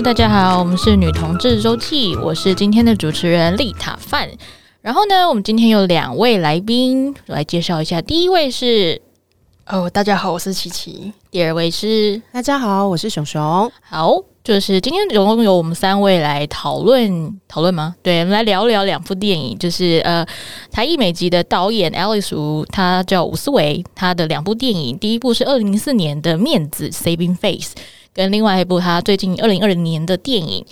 [0.00, 4.30] Hello，大家好，我们是女同志周记，我是今天的主持人丽塔范。
[4.80, 8.00] 然后呢，我们今天有两位来宾来介绍一下。
[8.00, 9.02] 第一位是
[9.66, 11.12] 哦，大家好，我是琪琪。
[11.30, 13.70] 第二位是大家好，我是熊熊。
[13.82, 14.14] 好。
[14.42, 17.94] 就是今天总共有我们三位来讨论讨论吗？
[18.02, 20.26] 对，我们来聊聊两部电影，就是呃
[20.70, 27.74] 台艺美籍的导演 Alice 他叫伍思维，他的两部电影，第一部是二零零四年的《面子》（Saving Face），
[28.12, 30.64] 跟另外一部他最近二零二零年的电影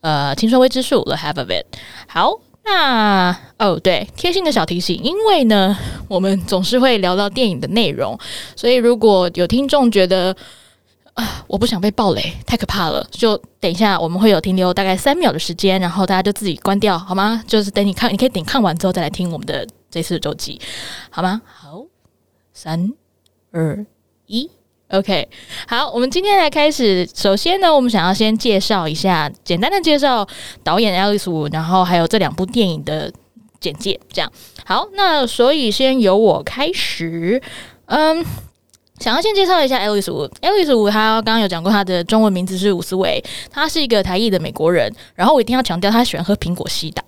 [0.00, 1.64] 呃《青春未知数》（The Half of It）。
[2.06, 5.76] 好，那哦对，贴心的小提醒，因为呢
[6.08, 8.18] 我们总是会聊到电影的内容，
[8.56, 10.36] 所以如果有听众觉得。
[11.18, 11.44] 啊！
[11.48, 13.04] 我不想被暴雷，太可怕了。
[13.10, 17.42] 就等一下，我们会有停留大概三秒的时间，然后大家就自己关掉，好吗？
[17.44, 20.60] 就是等你看，你可以点看完之后再来听我们的这次的周记，
[21.10, 21.42] 好吗？
[21.44, 21.82] 好，
[22.54, 22.92] 三
[23.50, 23.84] 二
[24.26, 24.48] 一
[24.90, 25.28] ，OK。
[25.66, 27.08] 好，我们今天来开始。
[27.14, 30.26] 首先呢，我们想要先介绍一下，简单的介绍
[30.62, 33.12] 导演 Alice Wu，然后还有这两部电影的
[33.60, 33.98] 简介。
[34.12, 34.32] 这样
[34.64, 37.42] 好，那所以先由我开始，
[37.86, 38.24] 嗯。
[39.00, 44.92] 想要先介绍一下 Alice Wu，Alice Wu 他刚刚有讲过，他的中文名字是伍思维，他是一个台裔的美国人。
[45.14, 47.00] 然后我一定要强调，他喜欢喝苹果西打。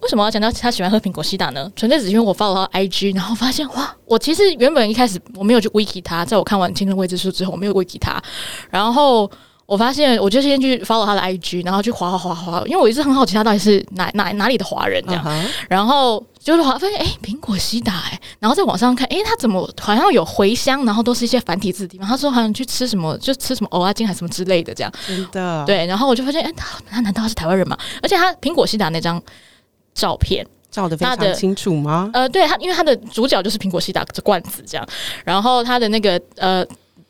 [0.00, 1.70] 为什么要讲到他喜欢喝苹果西打呢？
[1.74, 8.22] 纯粹只是因为我 follow 他 IG，然后发现哇，我其实原本一开始我没有去 wiki 他，在我看完《青春未知数》之后，我没有 wiki 他，
[8.70, 9.30] 然后。
[9.68, 15.22] 我发现，我就先去 follow 他的 IG，然后去划划划划，因为我一直很好奇他到底是哪哪哪里的华人这样。
[15.22, 15.46] Uh huh.
[15.68, 22.08] 然后就是划发现，哎、欸，苹果西打哎、欸，然后在网上看，哎、欸，他怎么好像有回乡，然后都是一些繁体字的地方。
[22.08, 24.90] 他说好像去吃什么，就吃什么蚵仔煎还是什么之类的这样。
[25.06, 25.62] 真的。
[25.66, 27.76] 对，然后我就发现，哎、欸，他他难道他是台湾人吗？
[28.02, 29.22] 而且他苹果西打那张
[29.98, 32.08] 照片照的非常清楚吗？
[32.14, 34.88] 呃，对他，因为他的主角就是苹果西打这罐子这样，
[35.24, 36.64] 然后他的那个呃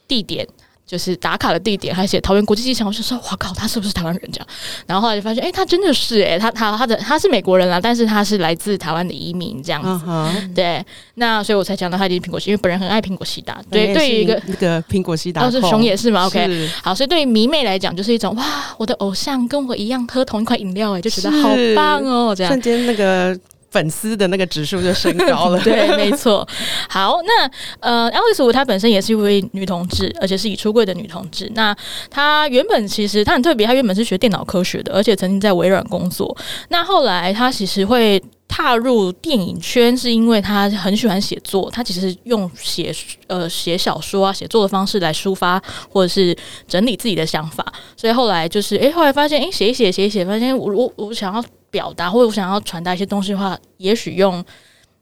[0.09, 0.47] 地点。
[0.89, 2.89] 就是打卡的地点，还写桃园国际机场。
[2.89, 4.31] 我就说，哇靠，他是不是台湾人？
[4.33, 4.49] 这样，
[4.87, 10.07] 然后后来就发现，哎、欸，他真的是哎、欸，他他他的他是美国人啦，但是他是来自台湾的移民这样子。
[10.07, 10.55] Uh huh.
[10.55, 10.83] 对，
[11.17, 13.61] 那所以我才讲到他一定苹果西，因为本人很爱苹果西达。
[13.71, 18.45] 对，对于一个那个苹果西达，哦，是熊也是嘛？OK，好，所以对于迷妹来讲，就是一种哇，
[18.79, 23.39] 我的偶像跟我一样喝同一款饮料，哎，就觉得好棒哦，这样瞬间那个。
[23.71, 26.47] 粉丝的那个指数就升高了， 对，没错。
[26.89, 31.51] 好，那呃，Alice 她本身也是一位女同志，而且是已出柜的女同志。
[31.55, 31.77] 那
[32.11, 36.35] 她原本其实她很特别，她原本是学电脑科学的，而且曾经在微软工作。
[36.71, 41.71] 那后来她其实会踏入电影圈，是因为她很喜欢写作。
[41.71, 42.91] 她其实用写
[43.27, 46.35] 呃写小说啊、写作的方式来抒发或者是
[46.67, 47.65] 整理自己的想法。
[47.99, 51.45] 所以后来就是，哎，后来发现，哎，写一写，写一写，发现我我我想要。
[51.71, 54.45] 表达或者我想要传达一些东西的话，也许用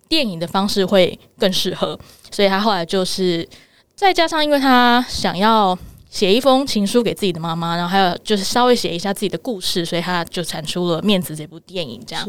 [0.08, 1.98] 电影的方式会更适合。
[2.30, 3.48] 所以他后来就是
[3.94, 5.76] 再加上，因为他想要
[6.16, 12.02] 写一封情书给自己的妈妈，然后还有就是稍微写一下自己的故事，所以他就产出了《面子》这部电影。
[12.06, 12.26] 这样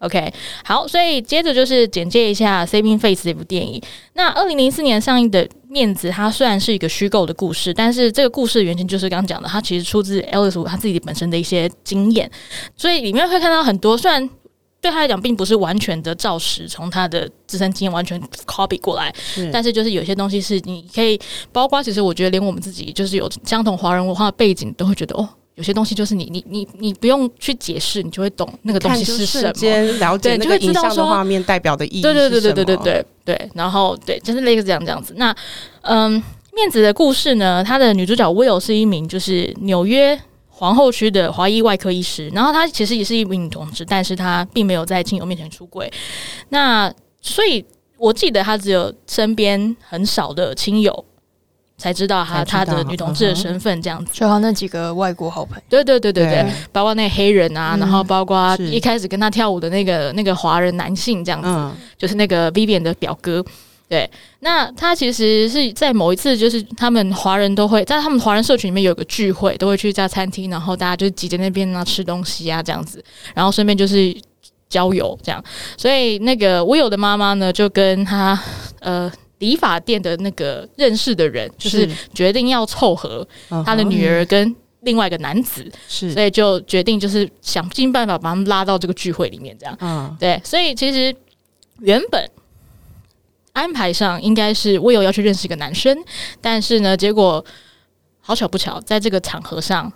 [0.00, 0.30] ，OK，
[0.62, 3.80] 好，所以接着就是简介一下《Saving Face》这部电影。
[4.12, 12.30] 那二零零四年上映的《面子》，它虽然是一个虚构的故事，但是这个故事的原型就是刚刚讲的，它其实出自 Alice 他自己本身的一些经验，
[12.76, 14.28] 所以里面会看到很多，虽然
[14.80, 21.20] 对他来讲并不是完全的照实，从他的自身经验完全 copy 过来，是但是就是有些东西是你可以，
[21.52, 33.06] 包括其实我觉得连我们自己就是有相同华人文化的背景，都会觉得哦，有些东西就是你你你你不用去解释，你就会懂那个东西是什么，了解那个影像的画面代表的意义，对对对对对对对。
[33.22, 35.14] 对，然后对，就是类似这样这样子。
[35.16, 35.32] 那
[35.82, 36.10] 嗯，
[36.52, 40.18] 面子的故事呢，它的女主角 Will 是一名就是纽约
[40.60, 45.90] 皇后区的华裔外科医师，然后她其实也是一名女同志，但是她并没有在亲友面前出柜。
[46.50, 47.64] 那所以
[47.96, 51.04] 我记得她只有身边很少的亲友
[51.78, 54.12] 才知道她她的女同志的身份，这样子。
[54.12, 61.48] 就他那几个外国好朋友，对对对对对，对包括那黑人啊，嗯、然后包括一开始跟她跳舞的那个那个华人男性这样子。
[61.48, 63.44] 嗯就是那个 Vivian 的表哥，
[63.90, 64.08] 对，
[64.38, 73.04] 那他其实是在某一次，就是他们华人都会在他们华人社群里面有个聚会，都会去一家餐厅，然后大家就挤在那边啊吃东西啊这样子，
[73.34, 74.16] 然后顺便就是
[74.68, 75.44] 交友这样，
[75.76, 78.40] 所以那个 Will 的妈妈呢，就跟他
[78.78, 83.26] 呃理发店的那个认识的人，就是决定要凑合
[83.66, 91.12] 他的女儿跟另外一个男子，是，所以就决定就是想尽办法把他们拉到这个聚会里面这样，嗯，对，所以其实。
[91.82, 92.30] 原本
[93.52, 95.96] 安排上应该是 Will 要去认识一个男生，
[96.40, 97.44] 但是呢，结果
[98.20, 99.92] 好巧不巧，在这个场合上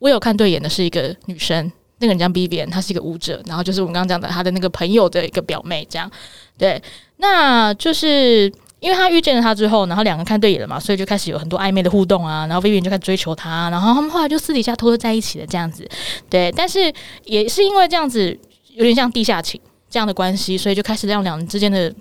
[0.00, 6.10] ，Will 看对眼的是一个女生，那个人叫 Vivian，她是一个舞者，然后就是我们刚刚讲的他的那个朋友的一个表妹，这样
[6.58, 6.82] 对，
[7.16, 15.88] 那就是因为他遇见了她之后，然后两个看对眼了嘛，所以就开始有很多暧昧的互动啊，然后 Vivian 就开始追求他，然后他们后来就私底下偷偷在一起了这样子。
[16.28, 16.92] 对，但是
[17.24, 18.36] 也是因为这样子
[18.74, 21.94] 有点像地下情这样的关系，所以就开始让两人之间的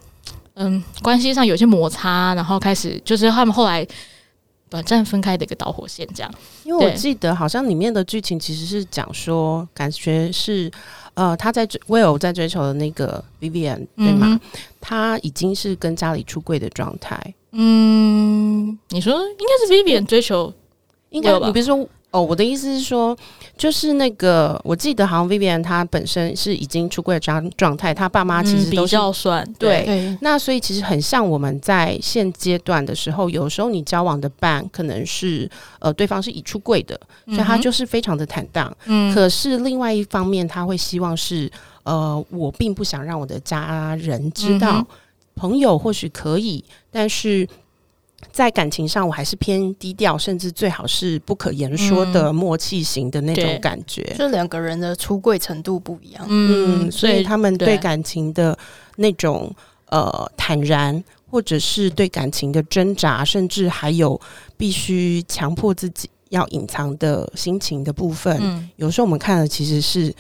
[0.56, 3.88] 嗯关系上有些摩擦，然后开始就是他们后来。
[4.71, 6.33] 短暂分开的一个导火线，这样。
[6.63, 10.71] 因为我记得好像里面的剧情其实是讲说，感觉是
[11.13, 14.27] 呃他在追 Will 在追求的那个 Vivian 对吗？
[14.30, 14.39] 嗯、
[14.80, 17.21] 他已经是跟家里出柜的状态。
[17.51, 20.53] 嗯，你说应该是 Vivian 追求，
[21.09, 21.86] 应该你比如说。
[22.12, 23.18] 哦，我的意思是说，
[23.58, 30.18] 就是那个，我记得好像 Vivian 她本身是已经出柜的状状态，她爸妈其实都是、嗯、比较算对，对。
[30.19, 35.50] 那所以其实很像我们在现阶段的时候，有时候你交往的伴可能是
[35.80, 38.75] 呃对方是已出柜的，所以他就是非常的坦荡。
[38.88, 39.16] 嗯。
[39.16, 41.50] 可是另外一方面，他会希望是
[41.84, 44.86] 呃，我并不想让我的家人知道，嗯、
[45.36, 46.62] 朋友或许可以，
[46.92, 47.48] 但是。
[48.31, 54.03] 在感情上，我还是偏低调，甚至最好是不可言说的默契型的那种感觉。
[54.18, 58.57] 就两个人的出柜程度不一样，嗯，所以他们对感情的
[58.97, 59.53] 那种
[59.88, 64.19] 呃坦然，或者是对感情的挣扎，甚至还有
[64.57, 70.13] 必须强迫自己要隐藏的心情的部分，嗯，有时候我们看的其实是。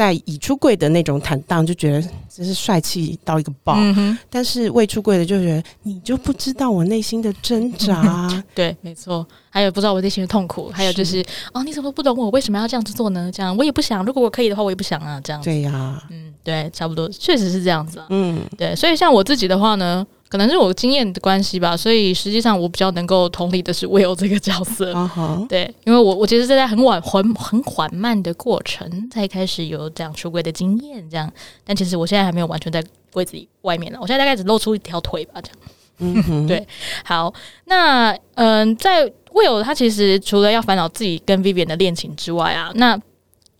[0.00, 3.74] 在已出柜的那种坦荡，就觉得真是帅气到一个爆。
[3.76, 8.26] 嗯、但是未出柜的就觉得你就不知道我内心的挣扎。
[8.56, 9.26] 对，没错。
[9.50, 10.70] 还有不知道我内心的痛苦。
[10.72, 13.30] 还有就是，哦，你怎么不懂我为什么要这样子做呢？
[13.30, 14.02] 这样我也不想。
[14.06, 15.20] 如果我可以的话，我也不想啊。
[15.22, 15.50] 这样子。
[15.50, 16.02] 对呀、啊。
[16.08, 18.06] 嗯，对，差不多，确实是这样子、啊。
[18.08, 18.74] 嗯，对。
[18.74, 20.06] 所以像我自己的话呢。
[20.30, 25.46] 可能是我经验的关系吧，所以实际上我比较能够同理的是 Will 这个角色， uh -huh.
[25.48, 31.28] 对，因为我我其实是在很晚很很缓慢的过程才开始有这样出柜的经验，这样，
[31.64, 32.80] 但其实我现在还没有完全在
[33.12, 35.56] 柜子里外面呢，我现在大概只露出一条腿吧，这样，
[35.98, 36.46] 嗯、uh.
[36.46, 36.64] 对，
[37.04, 37.34] 好，
[37.64, 42.96] 那嗯、呃，在 Will 他其实除了要烦恼自己跟 Vivian 的恋情之外啊，那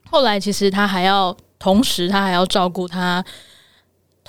[0.09, 3.25] 后来其实他还要同时他还要照顾他。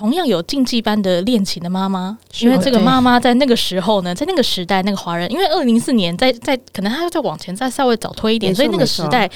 [0.01, 9.29] 同样有禁忌般的恋情的妈妈，因为这个妈妈在那个时候呢，在那个时代，那个华人，因为二零零四年在在，可能她要再往前再稍微早推一点，所以那个时代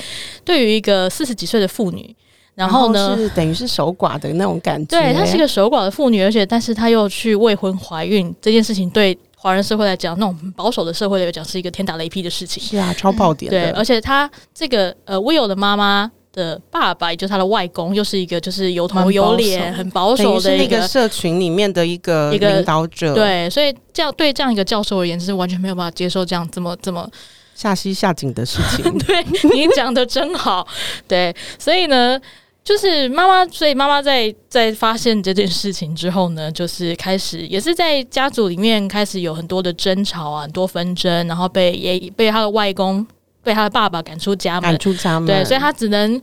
[0.43, 2.15] 对于一个四十几岁的妇女，
[2.55, 4.99] 然后呢，后是等于是守寡的那种感觉。
[4.99, 12.63] 对，她是一个守寡的妇女，而且但是她又去未婚怀孕这件事情，对华人社会来讲，那种保守的社会来讲，是一个天打雷劈的事情。
[12.63, 13.51] 是啊，超爆点。
[13.51, 16.11] 对，而且她这个呃，Will 的妈妈。
[16.35, 23.15] 的爸爸，也就是他的外公，又是一个就是有头有脸、很保守的一个社群里面的一个一个领导者。
[23.15, 27.09] 对，所以这样对这样一个教授而言，是完全没有办法接受这样这么这么
[27.55, 28.83] 下西下井的事情。
[28.99, 29.23] 对，
[29.55, 30.67] 你讲的真好。
[31.07, 32.19] 对，所以呢，
[32.63, 43.07] 就是妈妈，所以妈妈在在发现这件事情之后呢，就是开始也是在家族里面开始有很多的争吵啊，很多纷争，然后被也被他的外公。
[43.45, 46.21] 被他的爸爸赶出家门，赶出家门，对，所以他只能，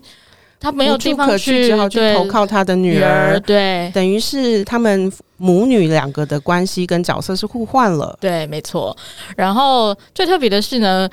[0.60, 8.96] 他没有地方去，只好去投靠他的女儿，对，等于是他们母女两个的关系跟角色是互换了，对，没错。
[9.36, 11.08] 然后最特别的是呢，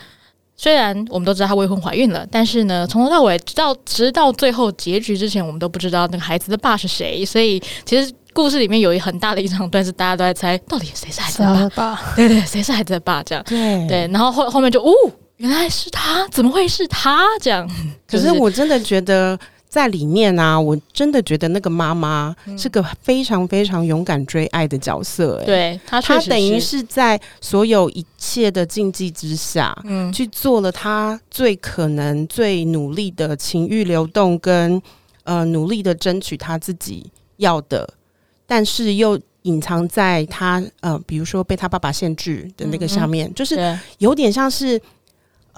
[0.58, 7.24] 虽然我们都知道她未婚怀孕了，但是呢，从头到尾直到直到最后结局之前，我们都不知道那个孩子的爸是谁。
[7.24, 11.96] 所以其实故事里面有一很大的一场段是大家都在猜，到底谁是孩子的爸？
[11.96, 13.24] 爸对，对对，谁是孩子的爸？
[13.24, 14.92] 这样对对，然后后后面就哦。
[15.40, 17.68] 原来是他，怎么会是他这样？
[18.06, 25.46] 可是我真的觉得在里面啊，我真的觉得那个妈妈是个非常非常勇敢追爱的角色，欸。
[25.46, 34.82] 对，她她等于是在所有一切的禁忌之下，嗯，去做了她最可能、最努力的情欲流动，跟
[35.24, 37.88] 呃努力的争取她自己要的，
[38.46, 44.82] 但是又隐藏在她呃，比如说被她爸爸限制的那个下面，嗯，就是有点像是。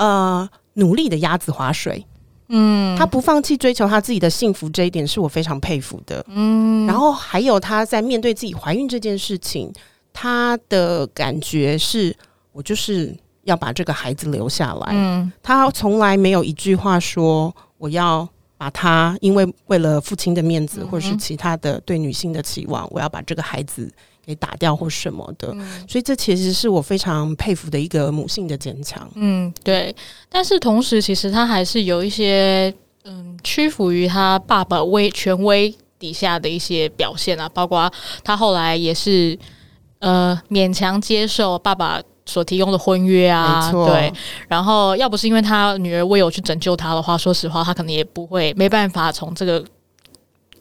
[0.02, 2.04] 呃，努力的鸭子划水，
[2.48, 6.88] 嗯，他不放弃追求他自己的幸福，这一点是我非常佩服的，嗯。
[6.88, 9.72] 然后还有他在面对自己怀孕这件事情，
[10.12, 12.16] 他的感觉是
[12.52, 15.32] 我就是要把这个孩子留下来，嗯。
[15.44, 18.28] 他从来没有一句话说我要
[18.58, 23.88] 把他，因为为了父亲的面子，或者是其他的对女性的期望，我要把这个孩子。
[24.26, 29.10] 给打掉或什么的，嗯，所以这其实是我非常佩服的一个母性的坚强。
[29.16, 29.96] 嗯，对。
[30.30, 32.74] 但是同时，其实他还是有一些
[33.04, 37.92] 嗯屈服于他爸爸威权威底下的一些表现啊，包括
[38.24, 39.38] 他后来也是
[40.00, 44.14] 呃勉强接受爸爸所提供的婚约啊，对。
[44.48, 49.66] 然后要不是因为他女儿 Will 去拯救他的话，说实话，他可能也不会没办法从这个。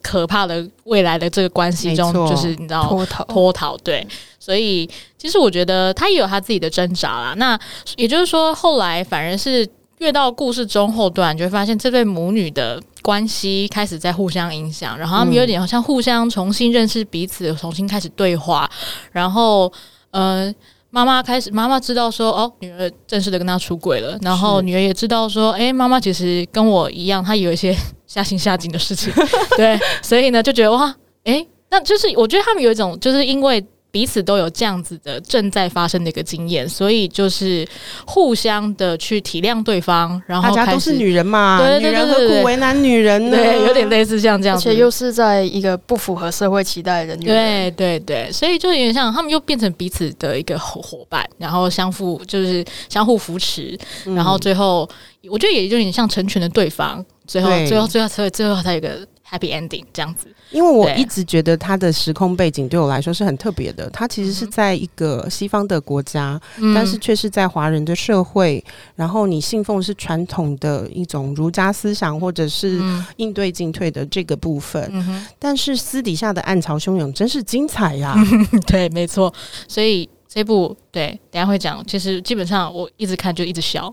[0.02, 3.76] 可怕的未来的这个关系中，就是你知道脱逃脱逃。
[3.78, 4.06] 对，
[4.38, 7.34] 所以其实我觉得他也有他自己的挣扎啦。
[7.36, 7.58] 那
[7.96, 18.70] 也就是说，后来反而是越到故事中后段，就会发现这对母女的关系开始在互相影响，然后他们有点好像互相重新认识彼此，重新开始对话，
[19.12, 19.72] 然后
[20.10, 20.54] 呃。
[20.90, 29.12] 妈妈开始，妈妈知道说，哦，女儿正式的跟他出轨了，然后女儿也知道说，哎，妈妈其实跟我一样，她有一些 下心下井的事情，
[29.56, 30.94] 对，所以呢，就觉得哇，
[31.24, 33.64] 哎，那就是我觉得他们有一种，就是因为。
[33.90, 37.66] 彼此都有这样子的正在发生的一个经验，所以就是
[38.06, 43.36] 互相的去体谅对方，然后大家都是女人嘛，对对对对，女人何苦为难女人呢？
[43.36, 54.88] 对，有点类似像这样子，而且又是在一个不符合社会期待的女人，对对对，所以就有点像他们又变成彼此的一个伙伙伴，然后相互就是相互扶持，嗯、然后最后
[55.28, 60.26] 我觉得也就有点像成全了对方，最后最后最后最后最后才有一个 happy ending 这样子。
[60.50, 68.62] 因为我一直觉得它的时空背景对我来说是很特别的，它其实是在一个西方的国家，嗯、但是却是在华人的社会。
[68.96, 72.80] 然后你信奉是传统的一种儒家思想，或者是
[73.16, 78.16] 应对进退的这个部分，嗯、但是私底下的暗潮汹涌真是精彩呀！
[78.66, 79.32] 对，没错，
[79.68, 80.08] 所以。
[80.32, 81.84] 这部对，等下会讲。
[81.88, 83.92] 其实基本上我一直看就一直笑，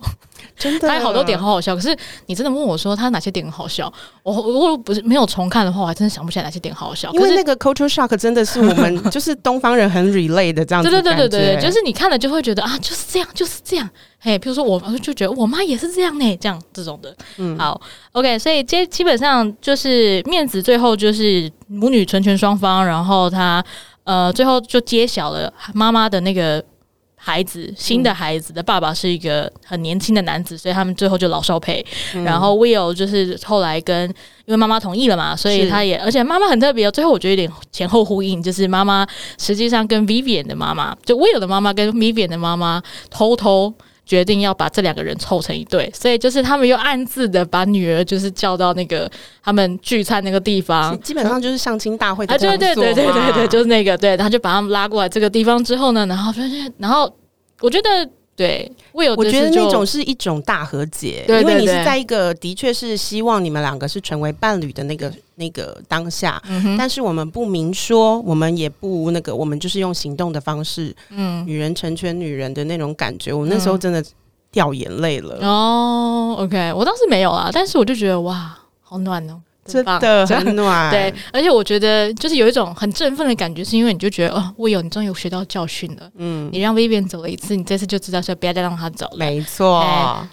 [0.56, 1.76] 真的，他有好多点好好笑。
[1.76, 3.92] 可是你真的问我说他哪些点很好笑，
[4.22, 7.12] 我如果不是没有重看的话，我还真的想不起来哪些点好好笑。
[7.14, 10.92] 因为那个 culture shock 真的是我们 就是东方人很 relate 的这样子。
[10.92, 13.90] 对对对对对，就是你看了就会觉得啊，就是这样，就是这样。
[14.20, 17.16] 嘿，比如说我就觉得我妈也是这样呢，这样这种的。
[17.38, 18.38] 嗯，好，OK。
[18.38, 23.66] 所以这基本上就是面子，最后就是母女成全双方，然后他。
[24.08, 26.64] 呃，最后就揭晓了妈妈的那个
[27.18, 31.86] 孩子，新的孩子的爸爸是一个很年轻的男子，所以他们最后就老少配。
[32.16, 34.10] 嗯、然后 Will 就是后来跟，
[34.46, 36.92] 因为妈妈同意了嘛，所以他也，而且妈妈很特别哦。
[36.92, 39.06] 最后我觉得有点前后呼应，就是妈妈
[39.38, 43.74] 实际上跟 Vivian 的妈妈，就 Will 的妈妈跟 Vivian 的妈妈偷偷。
[44.08, 49.12] 决定要把这两个人凑成一对，所以就是他们又暗自的把女儿就是叫到那个
[49.44, 52.34] 他们聚餐那个地方，基本上就是相亲大会的。
[52.34, 56.34] 啊，对对对对对对，就是那个对，然后就把他们拉过来这个地方之后呢，然后
[56.78, 57.14] 然后
[57.60, 58.10] 我觉得。
[58.38, 74.06] 对，我有，我觉得那种是一种大和解，因为你是在一个的确是希望你们两个是成为伴侣的那个那个当下，嗯、但是我们不明说，我们也不那个，我们就是用行动的方式，嗯，女人成全女人的那种感觉，我那时候真的
[74.52, 75.40] 掉眼泪了。
[75.42, 79.42] 嗯、哦，OK，我当时没有啦，但是我就觉得哇，好暖哦。
[79.68, 89.86] 真的很暖， 对，而且我觉得就是有一种很振奋的感觉，是因为你就觉得哦，我有你终于有学到教训了，嗯，你让 Vivian 走了一次，你这次就知道说不要再让他走了，没错，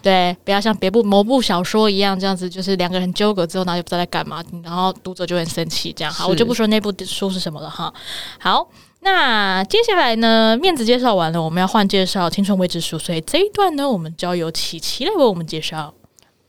[0.02, 7.92] 对，不要像别部某部小说一样这样子，就是两个人纠葛之后，然后就不知道在干嘛，然后读者就很生气，这样好，我就不说那部书是什么了哈。
[8.38, 8.68] 好，
[9.00, 15.92] 那接下来呢，面子介绍完了，我们要换介绍青春未知数，所以这一段呢，我们交由琪琪来为我们介绍。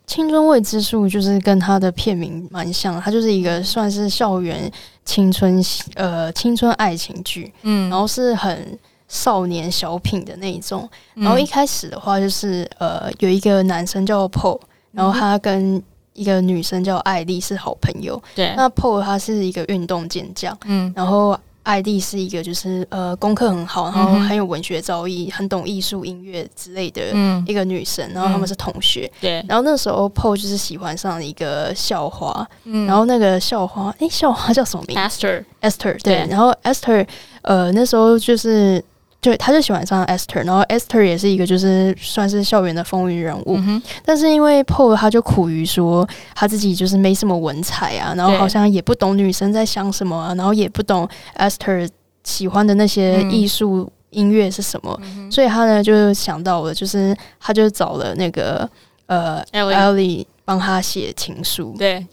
[0.08, 4.72] 青春未知数就是跟他的片名蛮像，它就是一个算是校园
[5.04, 5.64] 青春
[5.96, 10.88] 呃青春爱情剧，嗯，然后是很少年小品的那一种。
[11.14, 14.60] 然后一开始的话就是呃有一个男生叫 Paul，
[14.92, 15.82] 然后他跟
[16.14, 18.22] 一个女生叫艾丽是好朋友。
[18.36, 21.38] 对，那 Paul 他是一个运动健将，嗯，然后。
[21.66, 27.02] 艾丽是一个就是呃功课很好，然后很有文学造诣，很懂艺术、音乐之类的
[27.46, 28.10] 一个女生。
[28.14, 29.44] 然后他们是同学，对。
[29.50, 32.48] 然后那时候 Paul 就是喜欢上了一个校花，
[32.88, 36.26] 然后那个校花，诶，校花叫什么名？Esther，Esther，对。
[36.30, 37.06] 然后 Esther，
[37.42, 38.82] 呃，那时候就是。
[39.26, 51.90] 对，他就喜欢上 Esther，然后 Esther 也是一个就是算是校园的风云人物，嗯、但是因为 Paul 他就苦于说他自己就是没什么文采啊，然后好像也不懂女生在想什么啊，然后也不懂 Esther
[52.24, 58.70] 喜欢的那些艺术音乐是什么，嗯、所以他呢就想到了，就是他就找了那个
[59.08, 62.06] 呃 Ellie 帮他写情书，对，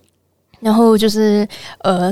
[0.60, 1.46] 然后就是
[1.80, 2.10] 呃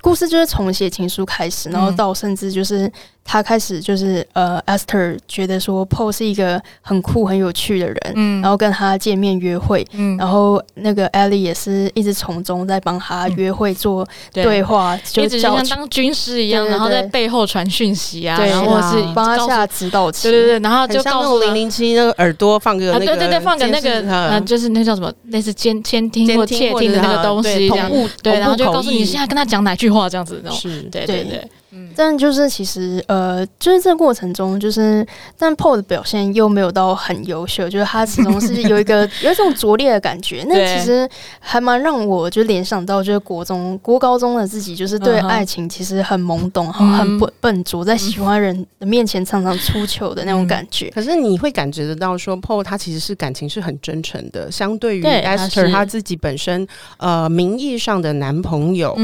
[0.00, 2.90] 故事就是从写情书开始，然后到甚至就是。
[3.30, 14.60] 他开始就是呃，Esther 觉得说 Paul 是一个很酷很有趣的人，嗯，然后跟他见面约会，嗯，然后那个 Ellie 也是一直从中在帮他约会做对。
[14.70, 27.90] 话，就一直像当军师一样，然后在背后传讯息啊，然后是帮他下指导棋，对对对，然后就告诉零零七那个耳朵放个那个，对对对，放个那个呃，就是那叫什么类似监监听或窃听的那个东西，这样，
[28.22, 31.42] 对，然后就告诉你现在跟他讲哪句话这样子，是，对对对。
[31.72, 35.06] 嗯，但就是其实呃，就是这个过程中，就是
[35.38, 40.44] 但 Paul 的表现又没有到很优秀，就是他始终是有一个 有一种拙劣的感觉。
[40.48, 41.08] 那其实
[41.38, 50.88] 还蛮让我就联想到，就是国中、国高中的自己，就是对爱情其实很懵懂，嗯、很笨笨拙，在喜欢人的面前常常出糗的那种感觉。
[50.88, 58.96] 嗯、可是你会感觉得到，说 Paul 他其实是感情是很真诚的，相对于 Esther 他，他自己本身呃名义上的男朋友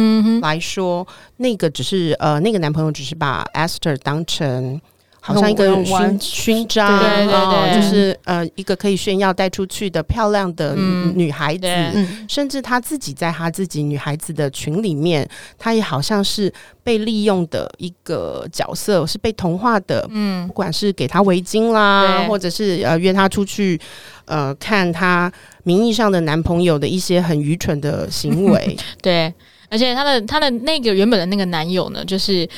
[0.42, 2.56] 来说，嗯、那个只是呃那个。
[2.59, 4.81] 男朋友只是把 Esther 当成
[5.21, 16.53] 好像一个勋勋章，对对对，哦、就是呃一个可以炫耀带出去的漂亮的女孩子，嗯、甚至她自己在她自己女孩子的群里面，她也好像是
[16.85, 20.09] 被利用的一个角色，是被同化的。
[20.13, 23.81] 嗯，不管是给她围巾啦，或者是呃约她出去
[24.27, 25.33] 呃看她
[25.65, 29.35] 名义上的男朋友的一些很愚蠢的行为， 对。
[29.68, 32.49] 而且他的他的那个原本的那个男友呢，就是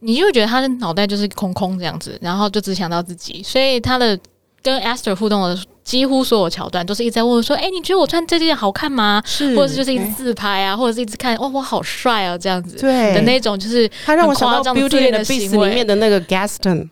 [0.00, 4.18] 你就会觉得他的脑袋就是空空这样子，然后就只想到自己，所以他的
[4.62, 16.88] 跟 Esther 互动的几乎所有桥段都是一直在问我说：“哎、欸，你觉得我穿这件好看吗？”是，或者是就是一直自拍啊，或者是一直看哦，我好帅啊这样子，对的那种，就是他让我想到 Beauty and the Beast 里面的那个 Gaston。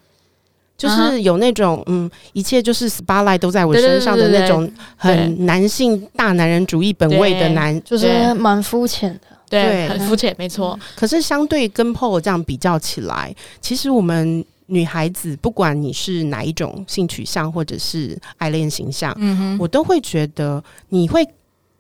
[0.76, 10.78] 就是有那种嗯，一切就是 spotlight 都在我身上的那种很男性大男人主义本位的男，就是蛮肤浅的，对，对很肤浅，没错。
[10.94, 21.26] 可是相对跟 Paul 这样比较起来，其实我们女孩子，不管你是哪一种性取向或者是爱恋形象，嗯哼，我都会觉得你会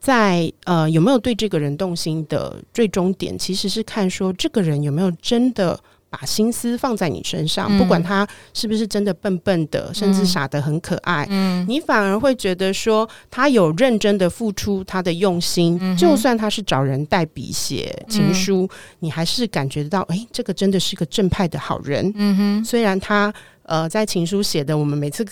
[0.00, 5.78] 在呃有没有对这个人动心的最终点，其实是看说这个人有没有真的。
[6.18, 18.68] 把心思放在你身上，嗯、不管他是不是真的笨笨的，甚至傻得很可爱，嗯，你反而会觉得说他有认真的付出他的用心，嗯、就算他是找人代笔写情书，嗯、
[19.00, 22.10] 你还是感觉得到，哎、欸，这个真的是个正派的好人。
[22.14, 23.30] 嗯哼，虽然他
[23.64, 25.22] 呃在情书写的，我们每次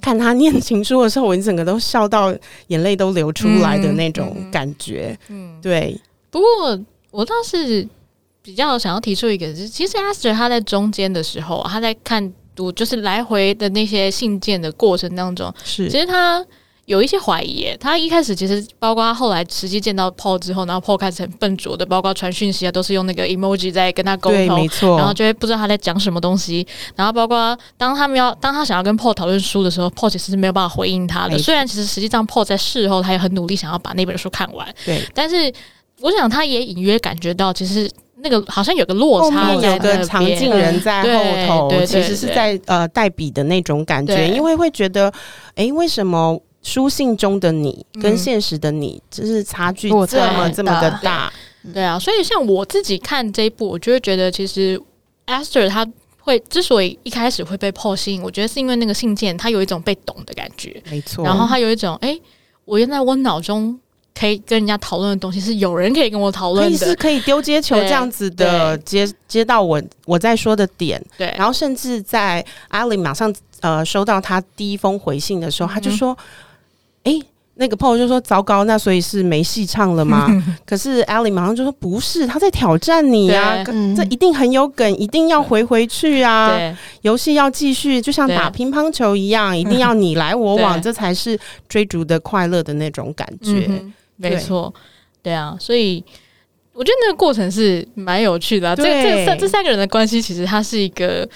[0.00, 2.32] 看他念情书的时候，我一整个都笑到
[2.68, 5.18] 眼泪都流出来的那种感觉。
[5.28, 6.00] 嗯，对。
[6.30, 6.46] 不过
[7.10, 7.88] 我倒是。
[8.46, 16.46] 比较想要提出一个，是其实 Esther 他在中间的时候，他在看读就是来回的那些信件的过程当中，是其实他
[16.84, 17.76] 有一些怀疑。
[17.80, 24.96] 他一开始其实包括他后来实际见到 Paul 之后，然后 Paul 开始很笨拙的，包括传讯息啊，都是用那个 emoji 在跟他沟通，没错。
[24.96, 26.64] 然后就会不知道他在讲什么东西。
[26.94, 31.36] 然后包括当他们要当他想要跟 Paul 讨论书的时候，Paul 其实是没有办法回应他的。
[31.36, 35.02] 虽然其实实际上 Paul 在事后他也很努力想要把那本书看完，对。
[35.12, 35.52] 但是
[36.00, 37.90] 我想他也隐约感觉到，其实。
[38.18, 41.02] 那个好像有个落差，有个藏镜人在
[41.48, 45.08] 后头，其实是在呃代笔的那种感觉，因为会觉得，
[45.54, 51.30] 哎、欸，为什么书信中的你跟现实的你就是差距这么这么的大？
[51.74, 54.80] 对啊，所以像我自己看这一部，我就会觉得，其实
[55.26, 55.86] Esther 他
[56.18, 61.24] 会之所以一开始会被吸引，我觉得是因为那个信件，他有一种被懂的感觉，没错错。
[61.24, 62.22] 然后他有一种，哎、欸，
[62.64, 63.78] 我原来我脑中。
[64.18, 76.16] 可以跟人家讨论的东西是有人可以跟我讨论的，是可以丢接球这样子的接接到我我在说的点，对，然后甚至在 Ally 马上呃收到他第一封回信的时候，嗯、他就说，
[77.04, 77.22] 哎、欸，
[77.56, 80.28] 那个 Paul 就说糟糕，那所以是没戏唱了吗？
[80.64, 83.94] 可是 Ally 马上就说不是，他在挑战你啊，对。
[83.94, 86.58] 这一定很有梗，一定要回回去啊，
[87.02, 93.66] 游戏要继续，就像打乒乓球一样，一定 要你来我往，这才是追逐的快乐的那种感觉。
[93.68, 94.72] 嗯没错，
[95.22, 96.02] 对啊，所以
[96.72, 98.76] 我觉得那个过程是蛮有趣的啊。
[98.76, 101.28] 这这三这三个人的关系，其实它是一个，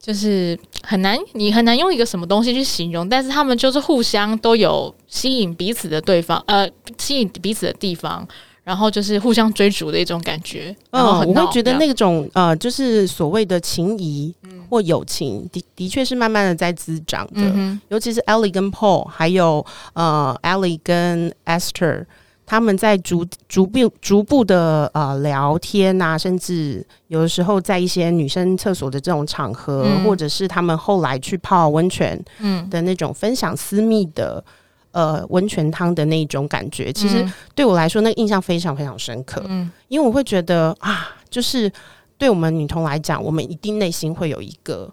[0.00, 8.26] 就是很难，你很难用一个什么东西去形容，但是他们就是互相都有吸引彼此的对方，呃，吸引彼此的地方，
[8.62, 10.74] 然后就是互相追逐的一种感觉。
[10.90, 14.34] 嗯，我会觉得那种呃，就是所谓的情谊
[14.68, 17.40] 或友情，的的确是慢慢的在滋长的。
[17.54, 22.04] 嗯、尤其是 Ellie 跟 Paul，还有呃 Ellie 跟 Esther，
[22.46, 34.44] 他们在逐逐步逐步的呃聊天啊，甚至有的时候在一些女生厕所的这种场合，嗯、或者是他们后来去泡温泉，嗯的那种分享私密的
[34.92, 39.42] 呃温泉汤的那种感觉，其实对我来说，那个印象非常非常深刻。
[39.48, 41.70] 嗯，因为我会觉得啊，就是。
[42.24, 44.90] 对我们女童来讲，我们一定内心会有一个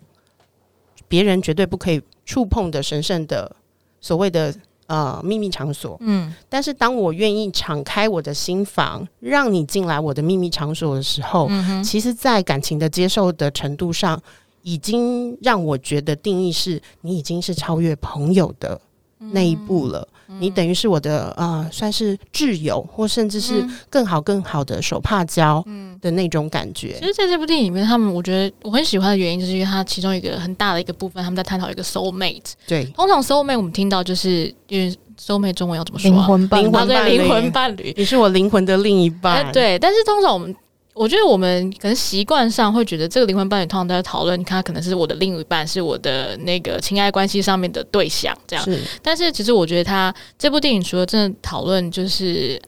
[1.07, 3.55] 别人绝对不可以触碰的神圣的
[4.01, 4.53] 所谓的
[4.87, 5.95] 呃秘密场所。
[6.01, 14.21] 嗯，但是当我愿意敞开我的心房，让你进来我的秘密场所的时候，嗯，其实，在感情的接受的程度上，
[14.63, 18.81] 已经让我觉得定义是你已经是超越朋友的
[19.31, 20.07] 那一步了。
[20.27, 25.63] 嗯、你等于是我的呃，算是挚友，或甚至是更好更好的手帕交
[25.99, 26.97] 的那种感觉。
[26.99, 32.53] 其实，在这部电影里面，他们我觉得我很喜欢的原因，就是因为它其中一个很大的一个部分，他们在探讨一个 soul mate。
[32.65, 36.13] 对，通常 soul mate 我们听到就是因为 soul mate 中文要怎么说、啊？
[36.13, 39.45] 灵魂伴侣，灵魂伴侣，你是我灵魂的另一半。
[39.45, 40.55] 欸、对，但是通常我们。
[40.93, 48.65] 我觉得我们可能习惯上会觉得这个灵魂伴侣通常都在讨论，他可能是我的另一半，是我的那个情爱关系上面的对象这样。
[48.65, 52.61] 是，但是其实我觉得他这部电影除了真的讨论就是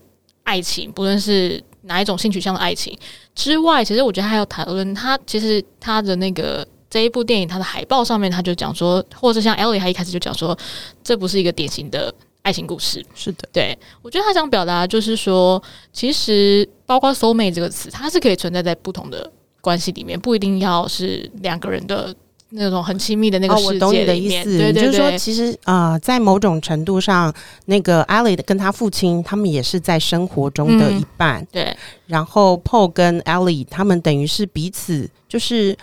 [0.44, 2.98] 爱情，不论是哪一种性取向的爱情
[3.36, 10.58] 之外，其实我觉得还有讨论他其实他的那个这一部电影，他的海报上面他就讲说，或者像 Ellie 他一开始就讲说，
[11.04, 12.14] 这不是一个典型的。
[12.44, 15.62] 爱情故事是的，对，我觉得他想表达就是说，
[15.94, 22.14] 其实包括 “soul mate” 这个词，它是可以存在在不同的关系里面，不一定要是两个人的
[22.50, 23.68] 那种很亲密的那个世界。
[23.70, 27.34] 哦，我懂你的意思，对对对，就是说，其实啊、呃，在某种程度上，
[27.68, 31.42] 那个 Ellie 跟他父亲，他们也是在生活中的一半。
[31.44, 31.78] 嗯、对，
[32.08, 35.78] 然后 Paul 跟 Ellie 他们等于是彼此就是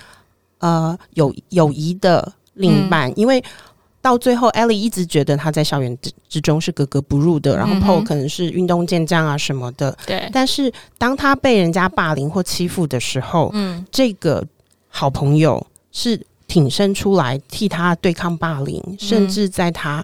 [0.58, 3.42] 呃有友谊的另一半，嗯、因为。
[4.02, 9.96] 到最后，Ellie 一直觉得他在校园之之中是格格不入的，然后 Paul 可能是运动健将啊什么的。
[10.06, 10.28] 对。
[10.32, 14.42] 但是当他被人家霸凌或欺负的时候，嗯，这个
[14.88, 20.02] 好朋友是挺身出来替他对抗霸凌，嗯、甚至在他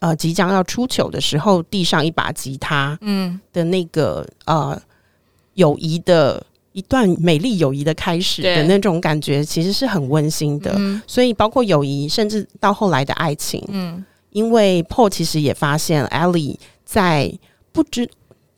[0.00, 4.80] 呃即将要出糗的时候递上一把吉他，嗯的那个呃
[5.54, 6.44] 友谊的。
[6.76, 10.74] 一段美丽友谊的开始的那种感觉，其实是很温馨的。
[10.76, 17.32] 嗯、所以，包括友谊，甚至到后来的爱情，嗯，因为 Paul 其实也发现 Ellie 在
[17.72, 18.06] 不知，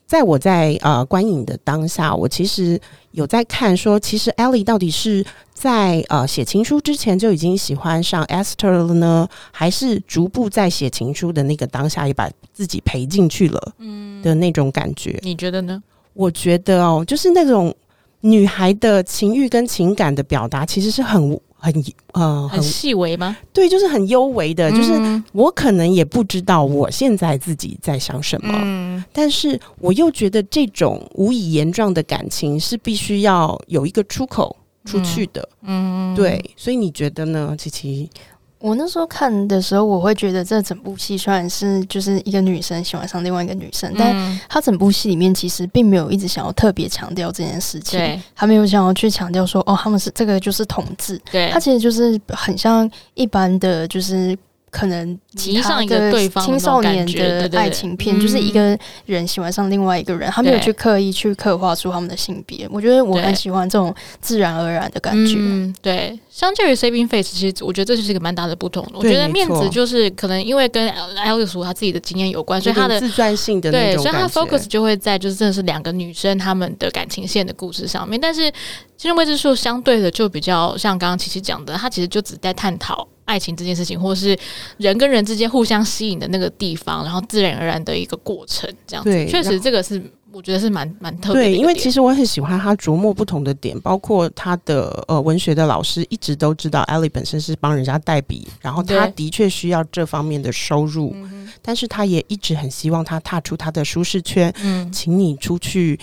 [0.05, 2.77] 在我在呃观影的当下，我其实
[3.11, 13.73] 有在看说，其实 Ellie 到底是在呃写情书之前就已经喜欢上 Esther 了呢，还是逐步在写情书的那个当下也把自己赔进去了？
[13.77, 15.81] 嗯，的那种感觉，你觉得呢？
[16.13, 17.73] 我觉得哦，就是那种。
[18.21, 21.73] 女孩的情欲跟情感的表达，其实是很很
[22.13, 23.35] 呃很细微吗？
[23.53, 24.69] 对，就是很幽微的。
[24.69, 34.55] 嗯、就是我可能也不知道我现在自己在想什么，嗯、但是我又觉得这种无以言状的感情是必须要有一个出口
[34.85, 35.47] 出去的。
[35.63, 36.43] 嗯，对。
[36.55, 38.09] 所以你觉得呢，琦琦？
[38.59, 54.37] 我那时候看的时候，我会觉得这整部戏虽然是就是一个女生喜欢上另外一个女生，嗯、但她整部戏里面其实并没有一直想要特别强调这件事情，对，她没有想要去强调说哦，他们是这个就是同志，对，她其实就是很像一般的就是。
[54.69, 62.67] 可能其他的青少年的爱情片，就是一个人喜欢上另外一个人，他没有去刻意去刻画出他们的性别。
[62.71, 65.35] 我觉得我很喜欢这种自然而然的感觉。
[65.37, 66.19] 嗯，对。
[66.29, 68.87] 相较于 Saving Face，其实我觉得这就是一个蛮大的不同。
[68.93, 78.17] 我觉得面子就是可能因为跟 Alex 他自己的经验有关，所以他的自传性的对，所以他 focus 就会在就是真的是两个女生她们的感情线的故事上面。
[78.21, 78.41] 但是
[78.95, 83.05] 《青春未知数》相对的就比较像刚刚琪琪讲的，他其实就只在探讨。
[83.29, 84.35] 爱情这件事情，或是
[84.77, 91.47] 人跟人之间互相吸引的那个地方，然后自然而然的一个过程，这样子，确实这个是我觉得是蛮蛮特别的。
[91.49, 101.15] 对，因为其实我很喜欢他琢磨不同的点，包括他的呃文学的老师一直都知道，Ellie 本身是帮人家代笔，然后他的确需要这方面的收入，
[101.61, 105.99] 但是他也一直很希望他踏出他的舒适圈，嗯，请你出去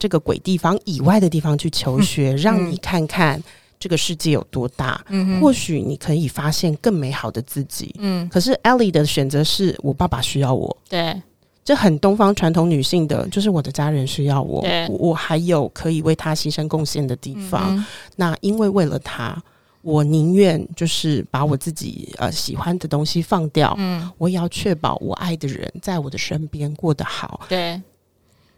[0.00, 3.40] 这个鬼地方以外的地方去求学，嗯、让你看看。
[3.78, 5.04] 这个世界有多大？
[5.08, 7.94] 嗯，或许你可以发现更美好的自己。
[7.98, 10.74] 嗯，可是 Ellie 的选择是我爸爸需要我。
[10.88, 11.20] 对，
[11.62, 14.62] 这很东方传统女性的，就是我的家人需要我。
[14.62, 17.76] 对，我还有可以为他牺牲贡献的地方。
[17.76, 17.84] 嗯、
[18.16, 19.36] 那因为为了他，
[19.82, 23.74] 我宁愿就是把我自己呃喜欢的东西放掉。
[23.78, 27.40] 嗯，我也要确保我爱的人在我的身边过得好。
[27.48, 27.80] 对，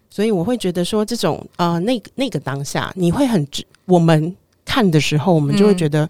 [0.08, 3.44] 所以我会觉得说，这种呃那个那个当下，你会很
[3.84, 4.36] 我们。
[4.78, 6.08] 看的时候，我们就会觉得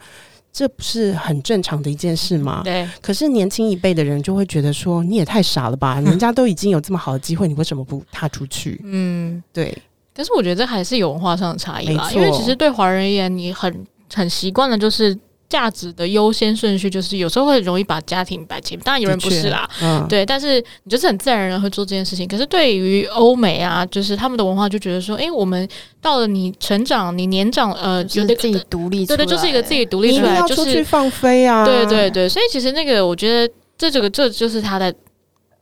[0.53, 2.61] 这不是很正常的一件事吗？
[2.63, 2.87] 对。
[3.01, 5.99] 可是年轻一辈的人就会觉得说，你也太傻了吧！
[6.05, 8.79] 人家都已经有这么好的机会，你为什么不踏出去？
[8.85, 9.75] 嗯，对。
[10.13, 15.19] 但是我觉得这还是有文化上的差异啦，因为其实对华人而言，你很很习惯的就是。
[15.49, 22.29] 价值的优先顺序就是有时候会容易把家庭摆前，当然有人不是啦，嗯，对，但是你就是很自然而然会做这件事情。
[22.29, 25.67] 可是对于欧美啊，就是他们的文化就觉得说，哎、欸，我们
[26.03, 32.29] 到了你成长、你年长，呃，有的自己独立，对对，就是一个自己独立出来，就是放飞啊，对对对。
[32.29, 34.95] 所以其实那个，我觉得这这个这就是他的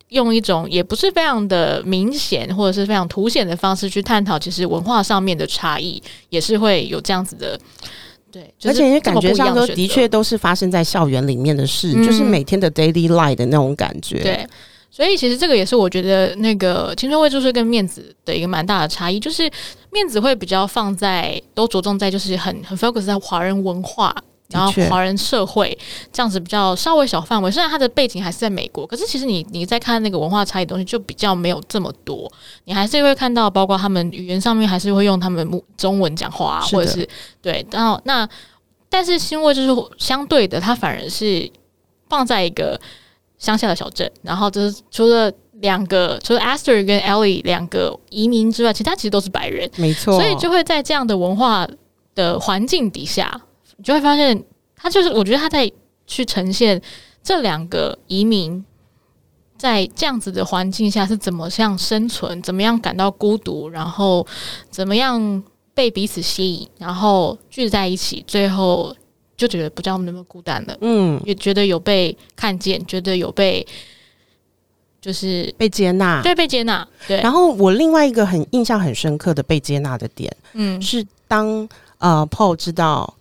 [0.08, 7.56] 用一种也不是非常的明显或者是非常凸显的方式去探讨，其实文化上面的差异也是会有这样子的。
[8.36, 14.18] 对，就是、而且也感觉上说，的确都是发生在校园里面的事，嗯、就是每天的 daily life 的那种感觉。
[14.18, 14.46] 对，
[14.90, 19.50] 所以其实这个也是我觉得那个青春未就是跟面子的一个蛮大的差异，就是
[19.90, 24.14] 面子会比较放在都着重在就是很很 focus 在华人文化。
[24.48, 25.76] 然后华人社会
[26.12, 32.30] 这样子比较稍微小范围，虽然它的背景还是在美国，可是其实你你在看那个文化差异东西就比较没有这么多，
[32.64, 37.08] 你还是会看到，包括他们语言上面还是会用他们中文讲话，啊或者是
[37.42, 38.28] 对，然后那
[38.88, 41.50] 但是因为就是相对的，它反而是
[42.08, 42.80] 放在一个
[43.38, 51.66] 乡下的小镇，然后就是除了两个除了 Esther 跟 Ellie 两个移民之外，其他其实都是白人，没错，所以就会在这样的文化
[52.14, 53.40] 的环境底下。
[53.76, 54.42] 你就会发现，
[54.74, 55.70] 他就是我觉得他在
[56.06, 56.80] 去呈现
[57.22, 58.64] 这两个移民
[59.58, 64.26] 在这样子的环境下是怎么样生存，怎么样感到孤独，然后
[64.70, 65.42] 怎么样
[65.74, 68.94] 被彼此吸引，然后聚在一起，最后
[69.36, 70.78] 就觉得不叫那么孤单了。
[70.80, 73.66] 嗯，也觉得有被看见，觉得有被
[75.00, 76.86] 就是被接纳，对，被接纳。
[77.06, 77.20] 对。
[77.20, 83.12] 然后我另外一个很印象很深刻的被接纳的点，嗯，是当呃 Paul 知道。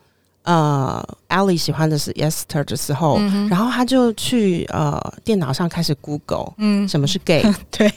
[0.45, 7.43] 呃 allie 喜欢的是 Esther 的时候，嗯、然后他就去呃电脑上开始 Google，嗯，什么是 gay？
[7.69, 7.91] 对。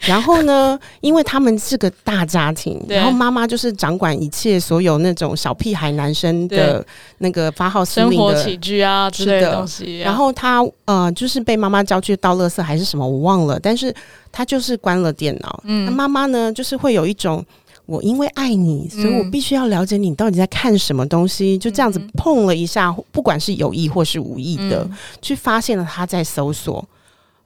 [0.00, 6.84] 然后呢，因为他们是个大家庭，然后妈妈就是掌管一切所有那种小屁孩男生的
[7.18, 10.04] 那个发号施令的生活起居啊之类的东西、啊。
[10.04, 13.58] 然后他呃，就是被妈妈叫去倒垃圾还是什么，我忘了。
[13.60, 13.94] 但是
[14.32, 15.60] 他就是关了电脑。
[15.64, 17.44] 嗯，那妈妈呢，就是会有一种。
[17.88, 21.56] 我因为爱你，所以我必须要了解你到底在看什么东西。
[21.56, 26.86] 嗯、就这样子碰了一下，不管是有意或是无意的，嗯、去发现了他在搜索。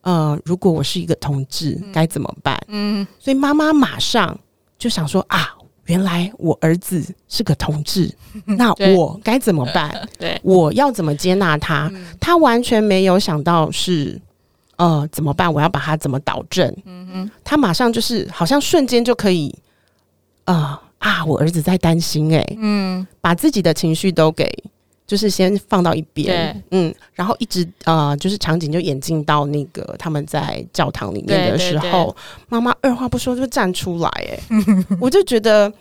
[0.00, 2.60] 呃，如果我是一个同志，该怎么办？
[2.66, 4.36] 嗯，所以妈妈马上
[4.76, 5.50] 就想说啊，
[5.84, 8.12] 原来我儿子是个同志，
[8.44, 9.96] 那我该怎么办？
[10.18, 11.88] 对，我要怎么接纳他？
[11.94, 14.20] 嗯、他完全没有想到是
[14.74, 15.54] 呃怎么办？
[15.54, 16.76] 我要把他怎么导正？
[16.84, 19.56] 嗯哼，他马上就是好像瞬间就可以。
[20.44, 21.24] 啊、呃、啊！
[21.24, 24.48] 我儿子在担心诶、欸，嗯，把自己的情绪都给，
[25.06, 32.14] 就是先放到一边，对嗯，然后一直呃，就是场景就演进到那个他们在教堂里面的时候，
[32.48, 35.72] 妈妈二话不说就站出来、欸，诶， 我就觉得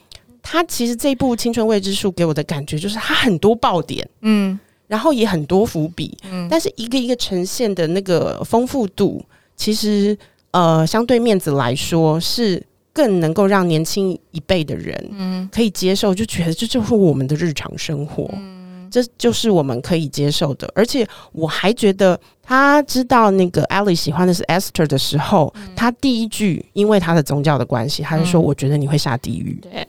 [0.42, 9.24] 他其实这部《青春未知数》给我的感觉就是他很多爆点，嗯，然后也很多伏笔，嗯，但是一个一个呈现的那个丰富度，
[9.56, 10.18] 其实
[10.52, 12.62] 呃，相对面子来说是。
[12.94, 20.70] 更能够让年轻一辈的人，嗯，可以接受，就觉得这就是我们的日常生活，嗯，这就是我们可以接受的。
[20.76, 29.88] 而且我还觉得，他知道那个 Ellie 喜欢的是 Esther 的时候，嗯，他第一句因为他的宗教的关系，他就说：“我觉得你会下地狱。”对。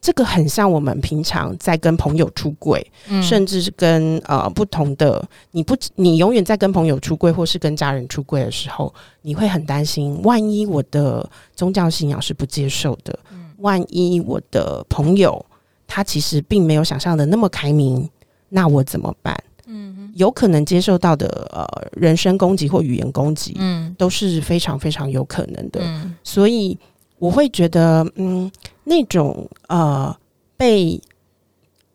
[0.00, 15.44] 这个很像我们平常在跟朋友出柜，嗯、甚至是跟呃不同的，你不，你永远在跟朋友出柜，或是跟家人出柜的时候，你会很担心，万一我的宗教信仰是不接受的，嗯、万一我的朋友
[15.86, 18.08] 他其实并没有想象的那么开明，
[18.48, 19.36] 那我怎么办？
[19.66, 26.78] 嗯，有可能接受到的呃人身攻击或语言攻击，嗯，都是非常非常有可能的，嗯、所以。
[27.18, 28.50] 我会觉得，嗯，
[28.84, 30.16] 那种呃，
[30.56, 31.00] 被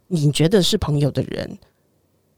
[0.08, 1.58] 你觉得是朋友的人，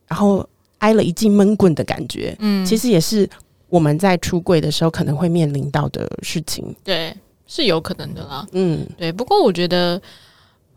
[0.07, 3.27] 然后挨了一记闷棍的感觉，嗯，其实也是
[3.69, 6.75] 我们在出柜的时候可能会面临到的事情。
[6.83, 7.11] 对，
[7.47, 8.47] 是有可能的啦。
[8.51, 9.11] 嗯，对。
[9.11, 9.99] 不过我觉得，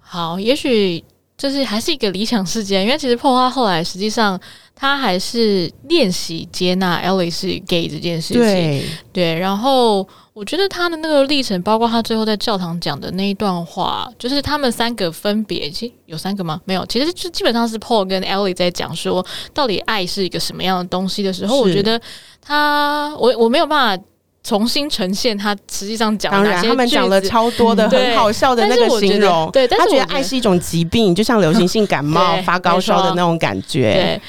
[0.01, 1.05] 好，也许
[1.37, 4.41] 就是还是一个理想世界，因为其实 Paul 他后来实际上
[4.75, 8.43] 他还是练习接纳 Ellie 是 gay 这件事情。
[8.43, 10.09] 对，对，然后。
[10.39, 16.61] 我觉得他的那个历程，包括他最后在教堂讲的那一段话，就是他们三个分别，其实有三个吗？
[16.65, 22.01] 没有，其实就基本上是 Paul 跟 Ellie 在讲说，到底爱是一个什么样的东西的时候，我觉得
[22.41, 24.05] 他，我我没有办法
[24.45, 26.39] 重新呈现他实际上讲的。
[26.39, 33.93] 当然，他们讲了超多的很好笑的那个形容，对，但是他觉得爱是一种疾病，就像流行性感冒、发高烧的那种感觉。
[33.93, 34.23] 对，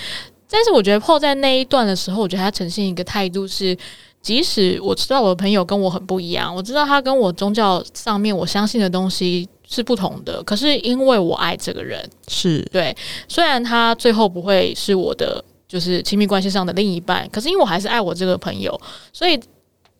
[0.49, 3.77] 但是我觉得 Paul 在那一段的时候，我觉得他呈现一个态度是。
[4.21, 12.95] 即使我知道我的朋友跟我很不一样，我知道他跟我宗教上面我相信的东西是不同的，可是因为我爱这个人，是对。
[13.27, 18.79] 虽然他最后不会是我的就是亲密关系上的另一半，可是因为我还是爱我这个朋友，
[19.13, 19.39] 所以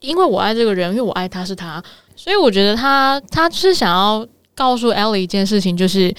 [0.01, 1.82] 因为我爱这个人，因为我爱他是他，
[2.15, 6.13] 所以我觉得他他是想要告诉 Ellie 一件事情，就是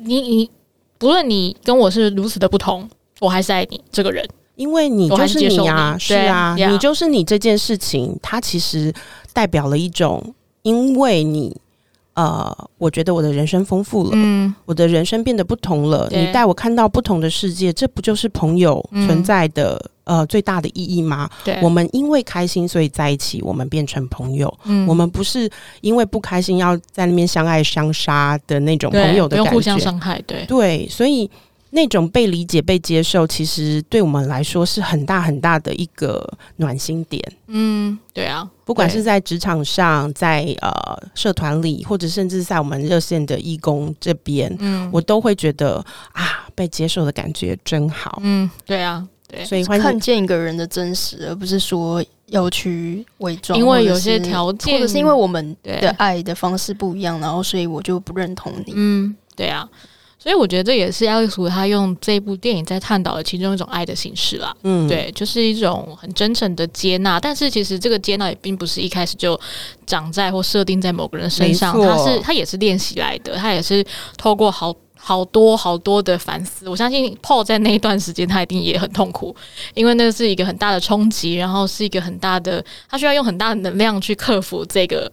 [0.00, 0.50] 你你
[0.96, 4.24] 不论你跟我是如此的不同，我还是爱你这个人。
[4.56, 8.92] 因为你就是你啊，是啊，你就是你这件事情，它其实
[9.32, 11.56] 代表了一种，因为你
[12.14, 16.06] 呃，我觉得我的人生丰富了，嗯，我的人生变得不同了。
[16.10, 21.30] 你带我看到不同的世界，这不就是朋友存在的、嗯、呃最大的意义吗？
[21.42, 24.52] 对，我们因为开心所以在一起，我们变成朋友。
[24.64, 30.20] 嗯，我们不是因为不开心要在那边相爱相杀的那种朋友的感觉，互相伤害。
[30.26, 31.30] 对对，所以
[31.74, 36.22] 那种被理解、被接受，其实对我们来说是很大很大的一个
[36.56, 37.22] 暖心点。
[37.46, 38.46] 嗯，对啊。
[38.66, 40.70] 不管是在职场上，在呃
[41.14, 45.82] 社团里，或者甚至在我们热线的义工这边，嗯，我都会觉得
[46.12, 48.20] 啊，被接受的感觉真好。
[48.22, 58.74] 嗯，对啊，对，所以看见一个人的真实，而不是说要去伪装，因为有些条件，或者是因为我们的爱的方式不一样，然后所以我就不认同你。
[58.76, 59.66] 嗯，对啊。
[60.22, 64.54] 所以我觉得这也是爱丽丝她用这部电影在探讨的其中一种爱的形式啦。
[64.62, 67.18] 嗯，对，就是一种很真诚的接纳。
[67.18, 69.38] 但是其实这个接纳也并不是一开始就
[69.84, 73.84] 长在或设定在某个人身上，他是他也是练习来的，他也是
[74.16, 76.68] 透过好好多好多的反思。
[76.68, 79.34] 我相信 Paul 在那一段时间他一定也很痛苦，
[79.74, 85.10] 因为那是一个很大的冲击，然后是一个很大的，他需要用很大的能量去克服这个。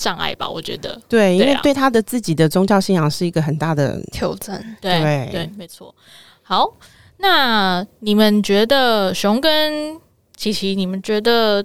[0.00, 4.58] 障碍吧，我觉得对，因为对他的自己的宗教信仰是一个很大的挑战。
[4.80, 5.94] 对对，对，没错。
[6.40, 6.72] 好，
[7.18, 10.00] 那你们觉得熊跟
[10.34, 11.62] 琪琪，你们觉得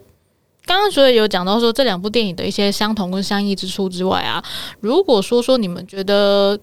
[0.66, 4.44] 刚刚所以有讲到说这两部电影的一些相同跟相异之处之外啊，
[4.82, 6.60] 如果说说你们觉得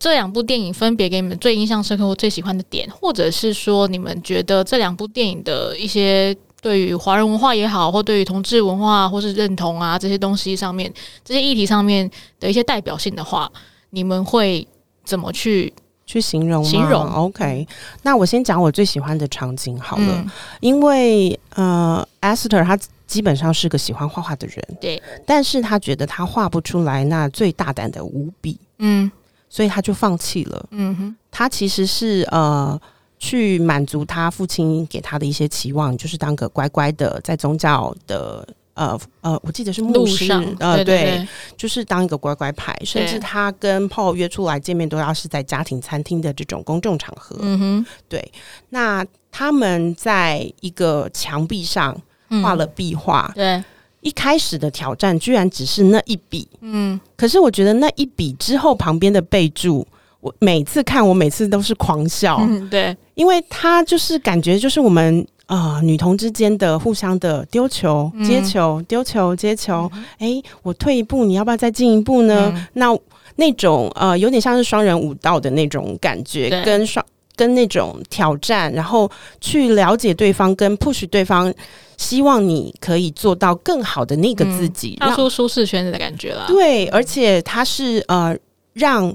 [0.00, 6.36] 这两部电影分别给你们最印象深刻或最喜欢的点，或者是说你们觉得这两部电影的一些。
[6.62, 10.90] 对于华人文化也好，或对于同志文化，或是认同啊这些东西上面，
[11.24, 13.50] 这些议题上面的一些代表性的话，
[13.90, 14.64] 你们会
[15.04, 15.72] 怎么去
[16.06, 16.62] 去形容？
[16.62, 17.66] 形容？OK，
[18.02, 29.10] 那我先讲我最喜欢的场景好了，嗯、因为呃，Esther 他基本上是个喜欢画画的人，对，但是他觉得他画不出来那最大胆的五笔，嗯，
[29.48, 32.80] 所以他就放弃了，嗯哼，他其实是呃。
[33.22, 47.36] 去满足他父亲给他的一些期望，就是当个乖乖的，在宗教的呃呃，我记得是牧师，呃对，对，对，对，就是当一个乖乖牌，甚至他跟 Paul 约出来见面，都要是在家庭餐厅的这种公众场合。
[47.42, 48.32] 嗯哼，对。
[48.70, 51.96] 那他们在一个墙壁上
[52.42, 53.64] 画了壁画，嗯，对。
[54.00, 57.00] 一开始的挑战居然只是那一笔，嗯。
[57.16, 59.86] 可是我觉得那一笔之后旁边的备注。
[60.22, 69.90] 我每次看，我每次都是狂笑，嗯、对，因为他就是感觉就是我们啊、呃、女同之间的互相的丢球、接球、丢球、接球。
[70.18, 72.52] 哎、嗯，我退一步，你要不要再进一步呢？
[72.54, 72.96] 嗯、那
[73.34, 77.04] 那种呃，有点像是双人舞蹈的那种感觉，跟双
[77.34, 81.52] 跟那种挑战，然后去了解对方，跟 push 对方，
[81.96, 86.44] 希望你可以做到更好的那个自己，踏、嗯、出舒适圈子的感觉了。
[86.46, 88.36] 对，而且他是呃
[88.74, 89.12] 让。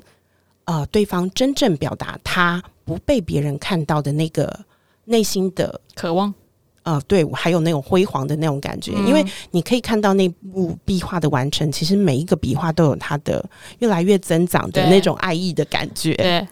[0.68, 4.60] 呃，对方真正表达他不被别人看到的那个
[5.06, 6.34] 内心的渴望，
[6.84, 13.44] 呃，对，还有那种辉煌的那种感觉，嗯、因为你可以看到那部壁画的完成，其实每一个笔画都有它的
[13.80, 16.48] 越来越增长的那种爱意的感觉，对。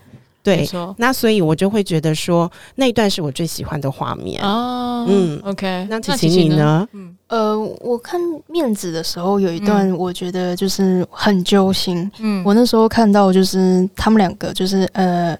[0.45, 5.03] 对，那所以我就会觉得说那一段是我最喜欢的画面哦。
[5.09, 6.87] 嗯，OK，那琪琪你呢？
[6.91, 12.09] 嗯，呃，我看面子的时候有一段，我觉得就是很揪心。
[12.19, 15.35] 嗯，我那时候看到就是他们两个就是呃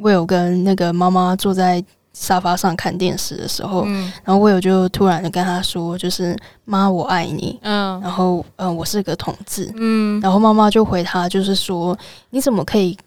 [0.00, 7.60] ，Will 跟那个妈妈坐在沙发上看电视的时候，嗯，然后 Will 就突然的跟他说，就是妈，我爱你。
[7.62, 9.72] 嗯，然后嗯、呃，我是个同志。
[9.76, 11.96] 嗯，然后妈妈就回他，就是说
[12.30, 12.98] 你怎么可以？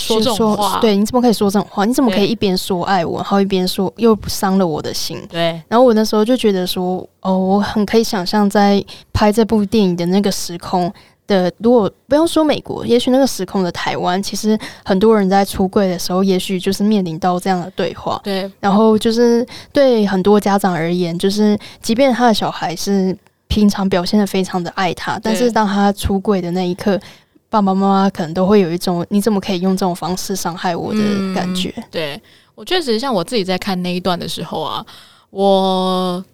[0.00, 1.84] 说这种话，对，你怎么可以说这种话？
[1.84, 5.22] 你怎么可以一边说爱我，然后一边说又伤了我的心？
[5.28, 5.60] 对。
[5.68, 10.92] 然后我那时候就觉得说，哦，我很可以想象在拍这部电影的那个时空
[11.26, 18.20] 的，如果不要说美国，也许那个时空的台湾，其实很多人在出柜的时候，也许就是面临到这样的对话。
[18.24, 18.50] 对。
[18.58, 23.16] 然后就是对很多家长而言，就是即便他的小孩是
[23.48, 26.98] 平常表现的非常的爱他，但是当他出柜的那一刻。
[27.50, 31.74] 爸爸妈妈可能都会有一种你怎么可以用这种方式伤害我的感觉。
[31.90, 32.20] 对，
[32.54, 34.86] 我确实像我自己在看那一段的时候啊，
[35.30, 36.24] 我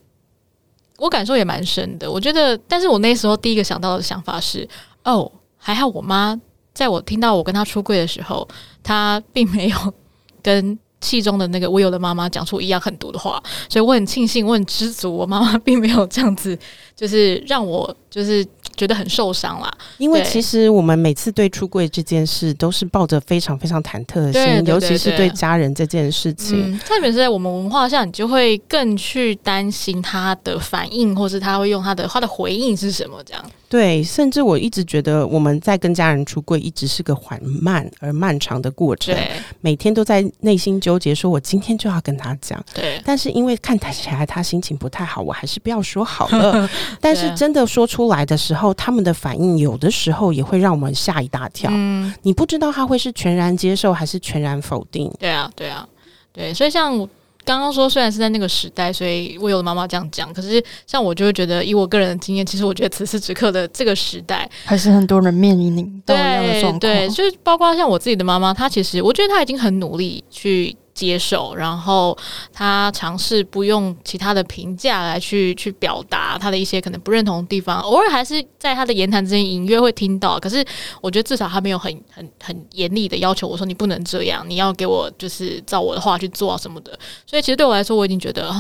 [0.99, 2.11] 我感受也蛮深的。
[2.11, 4.69] 我觉得，但是我那时候第一个想到的想法是，
[5.05, 6.39] 哦，还好我妈
[6.75, 8.47] 在我听到我跟她出柜的时候，
[8.83, 9.95] 她并没有
[10.43, 16.59] 跟戏中的那个 Will 的妈妈讲出一样狠毒的话，所以我很庆幸，我很知足，我妈妈并没有这样子，
[16.95, 18.45] 就是让我就是。
[18.77, 26.75] 觉得很受伤啦，因为其实我们每次对出柜这件事都是抱着非常非常忐忑的心，对对对对，尤其是对家人这件事情。
[26.75, 33.43] 嗯、特别是在我们文化下，你就会更去担心他的反应，或是他会用他的他的回应是什么这样。
[33.69, 39.17] 对，甚至我一直觉得我们在跟家人出柜，一直是个缓慢而漫长的过程。
[39.63, 42.63] 每天都在内心纠结，说我今天就要跟他讲。
[42.75, 46.69] 对，但是因为看起来他心情不太好，我还是不要说好了。
[47.01, 51.71] 但是真的说出来的时候，他们的反应有的时候也会让我们吓一大跳。
[51.73, 55.13] 嗯，你不知道他会是全然接受还是全然否定。
[55.19, 55.87] 对啊，对啊，
[56.33, 57.09] 对，所以像。
[57.47, 60.35] 刚刚说，虽然是在那个时代，所以我有的妈妈这样讲。
[60.35, 66.81] 可是，像我就会觉得，以我个人的经验，其实我觉得此时此刻的这个时代，还是很多人面临到一样的状况。
[66.81, 70.77] 对，就是包括像我自己的妈妈，她其实我觉得她已经很努力去。
[70.97, 72.17] 接受，然后
[72.55, 80.41] 他尝试不用其他的评价来去去表达他的一些可能不认同的地方，偶尔还是在他的言谈之间隐约会听到。
[80.41, 80.65] 可是
[81.03, 86.99] 我觉得至少他没有很很很严厉的要求我说，你不能这样，你要给我就是照我的话去做啊什么的。
[87.27, 88.51] 所以其实对我来说，我已经觉得，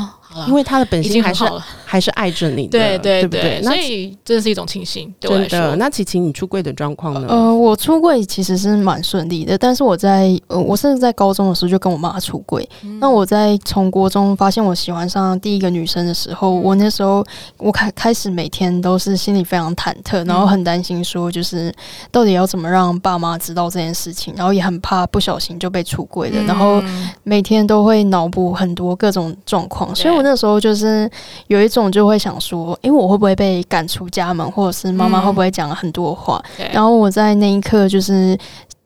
[0.49, 1.45] 因为他的本心还是
[1.84, 3.62] 还是爱着你的，对对对，对不对？
[3.62, 5.12] 所以这是一种庆幸。
[5.20, 5.51] 对我来说。
[5.51, 7.26] 真的，那琪琪，你出柜的状况呢？
[7.28, 12.68] 呃，我出柜其实是蛮顺利的，但是我在呃，我甚至在高中的时候就跟我妈出柜。
[12.82, 17.24] 嗯那我在从国中发现我喜欢上第一个女生的时候，我那时候
[17.59, 21.72] 我开开始每天都是心里非常忐忑，然后很担心说就是
[22.11, 26.82] 到底要怎么让爸妈知道这件事情，然后也很怕不小心就被出柜了，然后
[27.22, 31.09] 每天都会脑补很多各种状况，所以我那时候就是
[31.47, 38.37] 有一种就会想说，因为我会不会被赶出家门，或者是妈妈会不会讲了很多话，然后我在那一刻就是。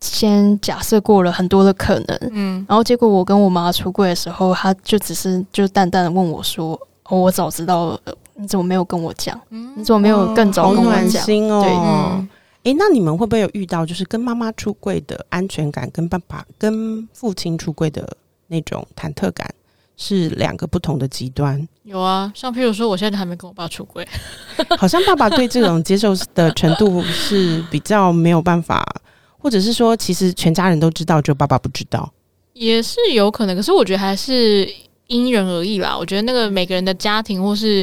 [0.03, 6.73] 先假设过了很多的可能，嗯，然后结果我跟我妈出柜的时候，她就只是就淡淡的问我说
[7.11, 8.01] ：“哦，我早知道了，
[8.35, 9.39] 你怎么没有跟我讲？
[9.77, 12.27] 你怎么没有更早跟我讲？”对，嗯，
[12.63, 18.17] 诶，那你们会不会有遇到就是跟妈妈出柜的安全感，跟爸爸跟父亲出柜的
[18.47, 19.47] 那种忐忑感
[20.03, 21.69] 是两个不同的极端？
[21.83, 24.09] 有啊，像譬如说，我现在还没跟我爸出轨，
[24.79, 28.83] 好像爸爸对这种接受的程度是比较没有办法。
[29.43, 32.13] 或者是说，其实全家人都知道，只有爸爸不知道，
[32.53, 33.57] 也是有可能。
[33.57, 34.69] 可是我觉得还是
[35.07, 35.97] 因人而异啦。
[35.97, 37.83] 我觉得那个每个人的家庭，或是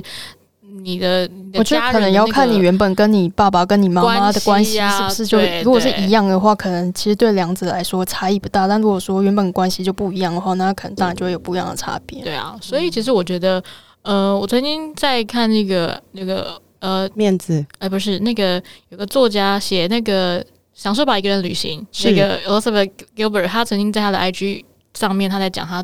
[0.83, 8.67] 你的，你的的，那个，我觉得可能要看你原本跟你爸爸跟你妈妈的关系是不是就，如果是一样的话，可能其实对两者来说差异不大。
[8.67, 12.23] 但如果说原本关系就不一样的话，那可能当然就会有不一样的差别。
[12.23, 13.63] 对啊，所以其实我觉得，
[14.01, 20.43] 呃，我曾经在看那个那个呃面子，哎，不是那个有个作家写那个。
[20.77, 21.83] 享受吧，一个人旅行。
[22.03, 24.63] 那个 Elizabeth Gilbert，他曾经在他的 IG
[24.93, 25.83] 上面，他在讲他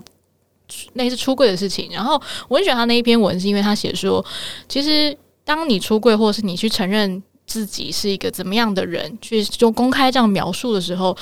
[0.93, 1.89] 那次出柜的事情。
[1.91, 4.23] 然后我很喜欢他那一篇文，是因为他写说，
[4.67, 11.15] 其实当你出柜，或者是你去承认自己是一个怎么样的人，去就公开这样描述的时候，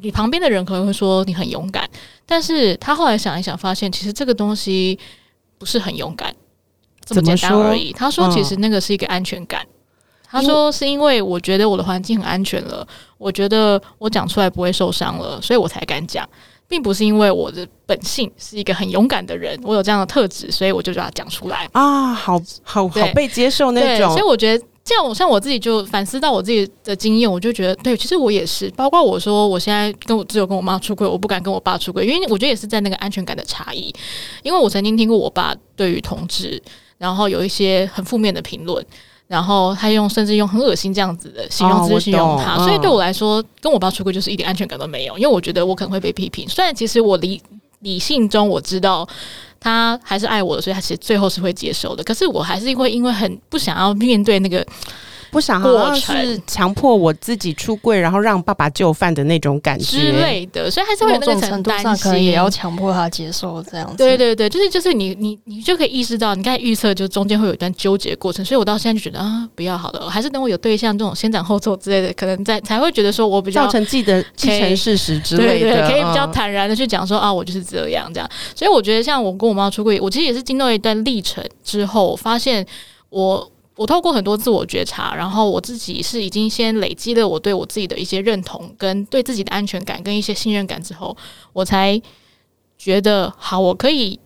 [0.00, 1.88] 你旁边的人可能会说你很勇敢。
[2.26, 4.98] 但是他后来想一想，发现其实这个东西
[5.58, 6.34] 不是很勇敢，
[7.04, 7.92] 这么简单而已。
[7.92, 9.66] 他说，其实那个是一个安全感。
[10.24, 12.88] 他说：“是因为我觉得我的环境很安全了，
[13.18, 16.26] 我觉得我讲出来不会受伤了，所以我才敢讲，
[16.72, 24.10] 并不是因为我的本性是一个很勇敢的人，我有这样的特质，所以我就把它讲出来啊，好好好被接受那种。
[24.12, 33.94] 所以我觉得这样，我像我自己就反思到我自己的经验，我就觉得对，其实我也是，包括我说我现在跟我只有跟我妈出轨，我不敢跟我爸出轨，因为我觉得也是在那个安全感的差异。
[34.42, 36.62] 因为我曾经听过我爸对于同志，
[36.96, 38.82] 然后有一些很负面的评论。”
[39.32, 46.46] 然后他用甚至用很恶心这样子的形容词形容他，哦、所以对我来说，跟我爸出轨就是一点安全感都没有，因为我觉得我可能会被批评。
[46.46, 47.40] 虽然其实我理
[47.78, 49.08] 理性中我知道
[49.58, 52.04] 他还是爱我的，所以他其实最后是会接受的。
[52.04, 54.62] 可是我还是会因为很不想要面对那个。
[55.32, 63.96] 不想过是强迫我自己出柜，然后让爸爸就范的那种感觉之类的，所以还是会有那个程度上可能也要强迫他接受这样子。
[63.96, 78.28] 对对对，就是就是你你你就可以意识到，你刚才预测就中间会有一段纠结的过程，所以我到现在就觉得啊，不要好了，还是等我有对象这种先斩后奏之类的，可能在才会觉得说我比较造成自己的既成事实之类的，对对对，可以比较坦然的去讲说啊，我就是这样这样。
[78.54, 82.66] 所以我觉得像我跟我妈出柜，我其实也是经过一段历程之后，发现
[83.08, 83.48] 我。
[83.74, 91.16] 我透过很多自我觉察，然后我自己是已经先累积了我对我自己的一些认同，跟对自己的安全感跟一些信任感之后，
[91.54, 92.00] 我才
[92.76, 94.20] 觉得好，我可以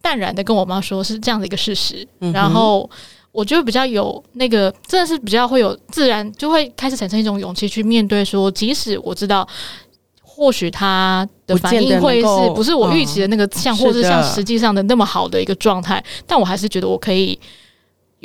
[0.00, 2.88] 淡然的跟我妈说是这样的一个事实，嗯、然后
[3.32, 9.46] 我就比较有那个真的是比较会有自然，就会开始产生一种勇气去面对说，即使我知道
[10.22, 17.36] 或许他的反应会是不是我预期的那个像，嗯、或是像实际上的那么好的一个状态，但我还是觉得我可以。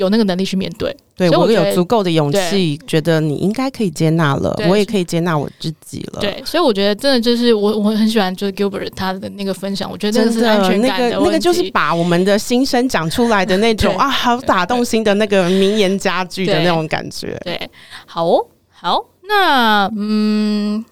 [0.02, 6.20] 有那个能力去面对，对我，我有足够的勇气，觉得你应该可以接纳了，我也可以接纳我自己了。
[6.20, 17.40] 对，所以我觉得真的就是我我很喜欢就是 Gilbert 他的那个分享，我觉得真的是安全感的那个那个就是把我们的心声讲出来的那种啊，好打动心的那个名言佳句的那种感觉。
[17.44, 17.70] 对，对。
[18.04, 20.84] 好哦，好，那嗯，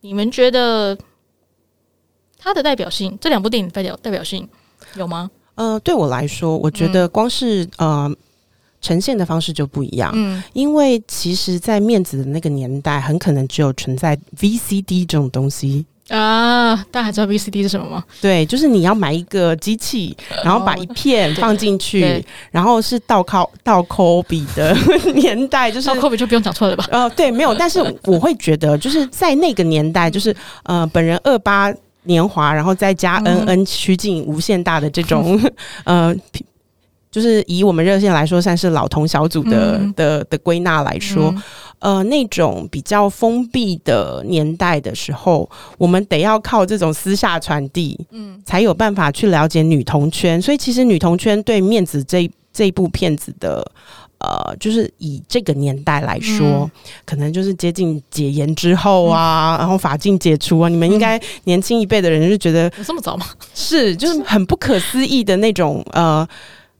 [0.00, 0.96] 你们觉得
[2.38, 4.48] 他的代表性，这两部电影代表代表性
[4.96, 5.30] 有吗？
[5.54, 8.16] 呃，对我来说，我觉得光是、嗯、呃。
[8.84, 16.76] 呈现的方式就不一样，嗯，因为其实，在面子的那个年代，很可能只有存在 VCD 这种东西啊。
[16.90, 18.04] 大家还知道 VCD 是什么吗？
[18.20, 24.76] 对，就是你要买一个机器，然后把一片放进去，然后是倒扣倒抠比的
[25.16, 26.86] 年代，就是倒抠比就不用讲错了吧？
[26.90, 31.72] 呃，对，没有，但是我会觉得，就是在那个年代，就是呃，本人二八
[32.04, 35.38] 年华，然后再加 NN 趋近无限大的这种、
[35.84, 36.16] 嗯、呃。
[37.10, 41.32] 就是以我们热线来说，算是老同小组的、嗯、的的归纳来说，
[41.78, 45.48] 嗯、呃，那种比较封闭的年代的时候，
[45.78, 50.42] 我们得要靠这种私下传递，嗯，才有办法去了解女同圈。
[50.42, 53.64] 所以，其实女同圈对面子这这一部片子的，
[54.24, 56.70] 呃，就是以这个年代来说，嗯、
[57.04, 63.26] 可能就是接近解严之后啊，嗯、然后法禁解除啊，你们应该年轻一辈的人就觉得、这么早吗？
[63.54, 66.26] 是，就是很不可思议的那种呃。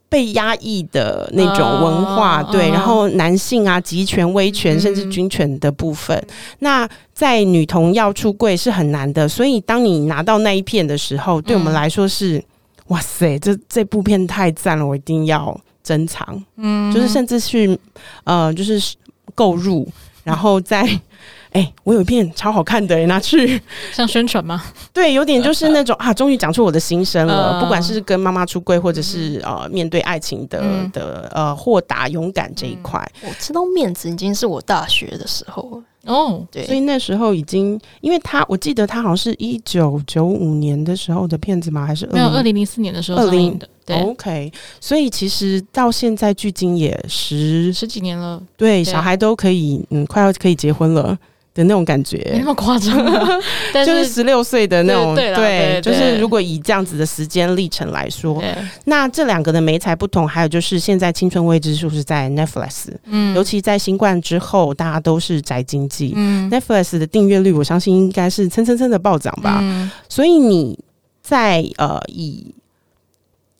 [0.07, 9.29] 被压抑的那种文化，uh, 对，uh, 然后男性啊，集权、威权，甚至军权的部分，嗯、那在女童要出柜是很难的。
[9.29, 12.45] 所以，当你拿到那一片的时候，对我们来说是，嗯、
[12.89, 16.43] 哇塞，这这部片太赞了，我一定要珍藏。
[16.57, 17.79] 嗯，就是甚至去
[18.25, 18.97] 呃，就是
[19.37, 19.87] 购入，
[20.25, 20.85] 然后再。
[21.55, 23.63] 哎、欸，我有一片超好看的，拿去
[23.95, 24.61] 像宣传吗？
[24.93, 27.53] 对，有点就是那种啊，终于讲出我的心声了。
[27.53, 41.87] 呃、不管是跟妈妈出柜，或者是呃面对爱情的、嗯、的呃豁达勇敢这一块、嗯，我知道面子已经是我大学的时候哦，对，所以那时候已经，因为他我记得他好像是一九九五年的时候的片子吗？
[41.87, 43.69] 还是20，没有二零零四年的时候上映的？
[43.87, 44.53] 对，OK。
[44.81, 51.19] 所以其实到现在距今也十十几年了，对，对小孩都可以嗯，快要可以结婚了。
[51.55, 53.39] 的那种感觉，没那么夸张、啊，
[53.73, 58.43] 就是十六岁的那种，对，对，对，对，就是如果以这样子的时间历程来说，
[58.87, 70.77] 那这两个的媒材不同，还有就是现在青春未知数是在 Netflix，嗯，尤其在新冠之后，大家都是宅经济，嗯，Netflix 的订阅率，我相信应该是蹭蹭蹭的暴涨吧，嗯，所以你
[71.23, 72.53] 在呃以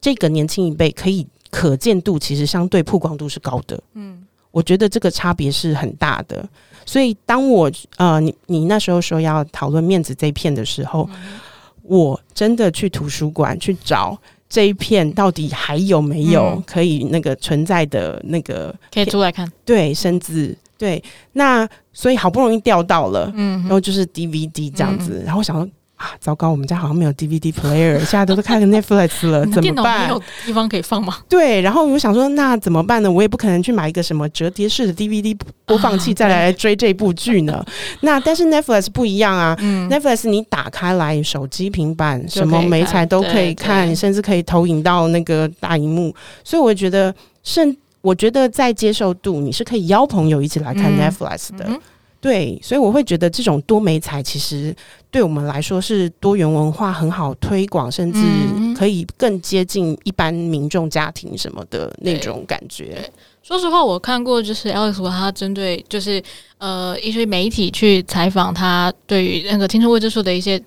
[0.01, 4.25] 这个年轻一辈可以可见度，其实相对曝光度是高的，嗯，
[4.55, 6.49] 我觉得这个差别是很大的。
[6.87, 11.41] 所以，当我呃，你你那时候说要讨论面子这一片的时候，嗯、
[11.83, 14.17] 我真的去图书馆去找
[14.49, 21.03] 这一片到底还有没有可以那个存在的那个可以出来看，对，甚至对，
[21.33, 25.69] 那所以好不容易调到了，嗯，然后就是 DVD 这样子，嗯、然后我想说。
[26.05, 26.51] 啊，糟糕！
[26.51, 30.03] 我们家好像没有 DVD player， 现在都是看 Netflix 了，怎么办？
[30.07, 31.17] 没有地方可以放吗？
[31.29, 33.11] 对，然后我想说，那怎么办呢？
[33.11, 35.35] 我也不可能去买一个什么折叠式的 DVD
[35.65, 37.55] 播放器再来追这部剧呢。
[37.65, 37.67] 啊、
[38.03, 46.15] 那但是 Netflix 不一样啊、嗯、，Netflix 你打开来，手机、平板什么媒材都可以看，你甚至可以投影到那个大荧幕。
[46.45, 51.65] 所以我觉得，甚我觉得在接受度，你是可以邀朋友一起来看 Netflix 的。
[51.67, 51.81] 嗯嗯
[52.25, 54.75] 对，所以我会觉得这种多媒材其实
[55.11, 58.19] 对我们来说是多元文化很好推广，甚至
[58.75, 62.99] 可以更接近一般民众家庭什么的那种感觉。
[63.43, 66.23] 说实话，我看过就是 Alex 他针对就是
[66.57, 70.59] 呃一些媒体去采访他对于那个听说未知数的一些。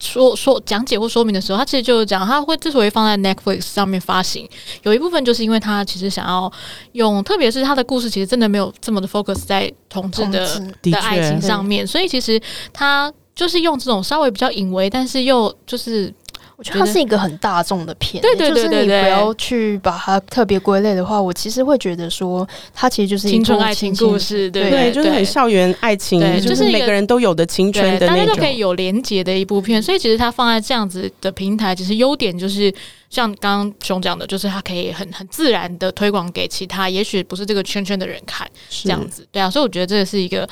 [0.00, 4.48] 说说讲解或说明的时候，他其实就讲，他会之所以放在 Netflix 上面发行，
[4.82, 6.50] 有一部分就是因为他其实想要
[6.92, 10.46] 用，特别是他的故事其实真的没有这么的 focus 在同志的
[10.82, 12.40] 的爱情上面，所以其实
[12.72, 16.12] 他就是用这种稍微比较隐微，但是又就是。
[16.58, 22.44] 我觉得它是一个很大众的片，对对对对对，就是你不要去把它特别归类的话，我其实会觉得说，
[22.74, 29.80] 它其实就是一青春爱情故事，对对，就是很校园爱情，就是每个人都有的青春的那种，大家都可以有连结的一部片。
[29.80, 32.74] 所以其实它放在这样子的平台，其实优点就是
[33.08, 39.48] 像刚刚熊讲的，就是它可以很很自然的推广给其他，也许不是这个圈圈的人看，这样子，对啊。
[39.48, 40.48] 所以我觉得这是一个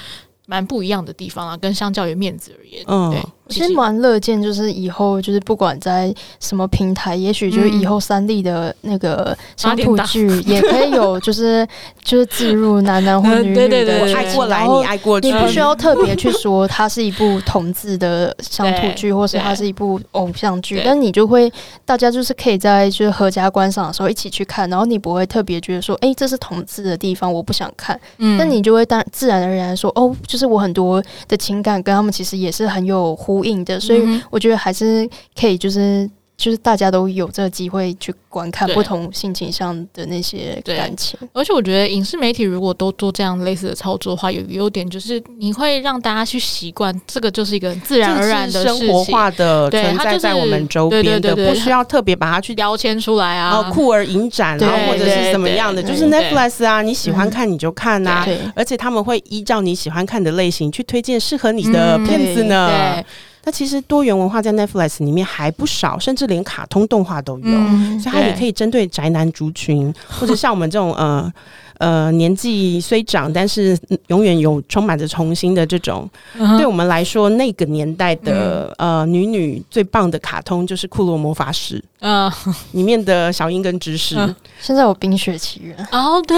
[0.46, 3.20] 蛮不一样的地方啊，跟相较于面子而言，嗯，对。
[3.48, 11.66] 其实蛮乐见，就是以后就是不管在什么平台，也许就是以后三 D 的那个乡土剧 也可以有，就是
[12.02, 21.52] 就是置入男男或女女的，爱过来你爱过去，你不需要特别去说它是一部同志的乡土 剧，或是它是一部偶像剧，但你就会
[21.84, 35.08] 大家就是可以在就是合家观赏的时候一起去看，然后你不会特别觉得说，哎，这是同志的地方，我不想看，嗯，那你就会当自然而然说，哦，就是我很多的情感跟他们其实也是很有呼应的，所以我觉得还是
[35.38, 41.18] 可以，就是就是大家都有这个机会去观看不同性倾向的那些感情。
[41.32, 63.02] 而且我觉得影视媒体如果都做这样类似的操作的话，有一个优点就是你会让大家去习惯，这个就是一个自然而然的生活化的存在在我们周边的，不需要特别把它去标签出来啊，酷儿影展啊，或者是什么样的，就是 Netflix 啊，你喜欢看你就看啊，而且他们会依照你喜欢看的类型去推荐适合你的片子呢。
[63.46, 71.32] 那其实多元文化在 Netflix 里面还不少，甚至连卡通动画都有，嗯、所以它也可以针对宅男族群， 或者像我们这种呃
[71.78, 73.78] 呃年纪虽长，但是
[74.08, 82.28] 永远有充满着童心的这种，嗯、对我们来说那个年代的、嗯、呃女女最棒的卡通就是《库洛魔法使》嗯，
[82.72, 84.16] 里面的小樱跟芝士。
[84.18, 86.36] 嗯、现在有《冰雪奇缘》哦，对，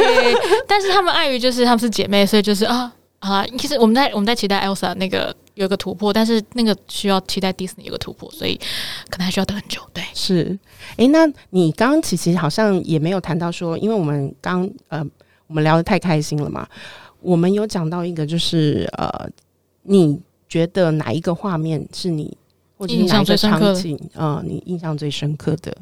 [0.68, 2.92] 但是他们碍于就是他们是姐妹，所以就是啊。
[3.20, 8.54] 啊，其实我们在我们在期待 Elsa 那个有一个突破，但是那个需要期待 Disney 有个突破，所以
[9.08, 9.80] 可能还需要等很久。
[9.92, 10.58] 对，是。
[10.96, 15.04] 哎，那你刚刚其实好像也没有谈到说，因为我们刚呃
[15.46, 16.66] 我们聊得太开心了嘛，
[17.20, 19.28] 我们有讲到一个就是呃，
[19.82, 22.36] 你觉得哪一个画面是你
[22.76, 25.76] 或者是哪一个场景啊、呃，你印象最深刻的？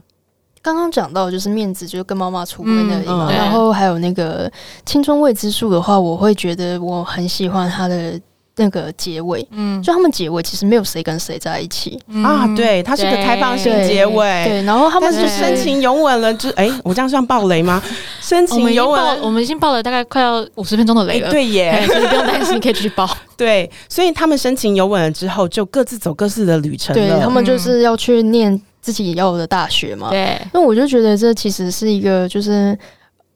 [0.60, 4.52] 刚刚讲到就是面子，就是跟妈妈出轨的地方，然后还有那个
[4.86, 8.20] 青春未知数的话，我会觉得我很喜欢他的
[8.62, 9.46] 那个结尾。
[9.50, 14.44] 嗯，就他们结尾其实没有谁跟谁在一起啊，对，它是个开放性结尾。
[14.44, 17.82] 对，然后他们是深情拥吻了，就 哎，我这样算暴雷吗？
[18.20, 21.30] 深情拥吻，我们已经爆了大概快要五十分钟的雷了。
[21.30, 23.08] 对耶， 所以不用担心，你可以继续爆。
[23.36, 27.16] 对，所以他们深情拥吻了之后，就各自走各自的旅程了。
[27.16, 28.60] 对，他们就是要去念。
[28.82, 32.76] 自己要的大学嘛，对，那我就觉得这其实是一个，就是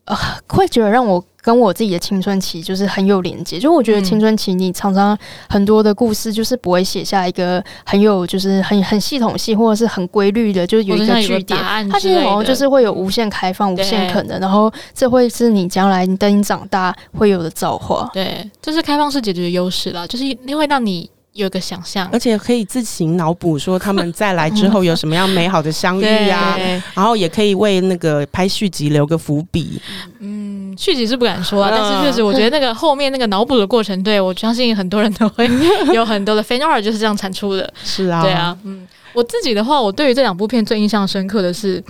[0.07, 0.17] 呃，
[0.49, 3.59] 会觉得让我跟我自己的青春期就是很有连接。
[3.59, 5.17] 就我觉得青春期你常常
[5.49, 18.09] 很多的故事就是不会写下一个很有，就是很很系统性或者是很规律的，就是有一个句点，它其实好像就是会有无限开放、无限可能，然后这会是你将来等你长大会有的造化。
[18.13, 21.11] 对，这是开放式解决的优势啦，就是因为让你。
[21.37, 26.59] 有个想象，而且可以自行脑补说他们再来之后有什么样美好的相遇啊，
[26.95, 29.81] 然后也可以为那个拍续集留个伏笔。
[30.19, 35.49] 嗯，续集是不敢说啊， 但是确实我觉得那个后面那个脑补的过程，对，我相信很多人都会
[35.93, 37.73] 有很多的 fan art 就是这样产出的。
[37.85, 41.83] 是啊，对啊，嗯，我自己的话，我对于这两部片最印象深刻的是，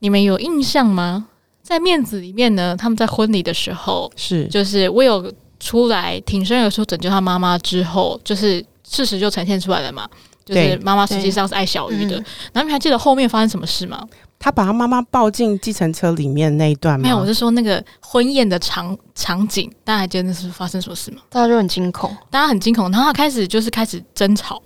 [0.00, 1.26] 你们有印象吗？
[1.62, 5.32] 在面子里面呢，他们在婚礼的时候是，就是我有。
[5.60, 10.08] 出来挺身而出拯救他妈妈之后，就是事实就呈现出来了嘛。
[10.44, 12.16] 就是妈妈实际上是爱小鱼的。
[12.52, 14.02] 然后你还记得后面发生什么事吗？
[14.36, 17.04] 他把他妈妈抱进计程车里面那一段吗？
[17.04, 21.20] 没有，我是说那个婚宴的场场景，大家还记得那是发生什么事吗？
[21.28, 22.90] 大家就很惊恐，大家很惊恐。
[22.90, 24.60] 然后他开始就是开始争吵。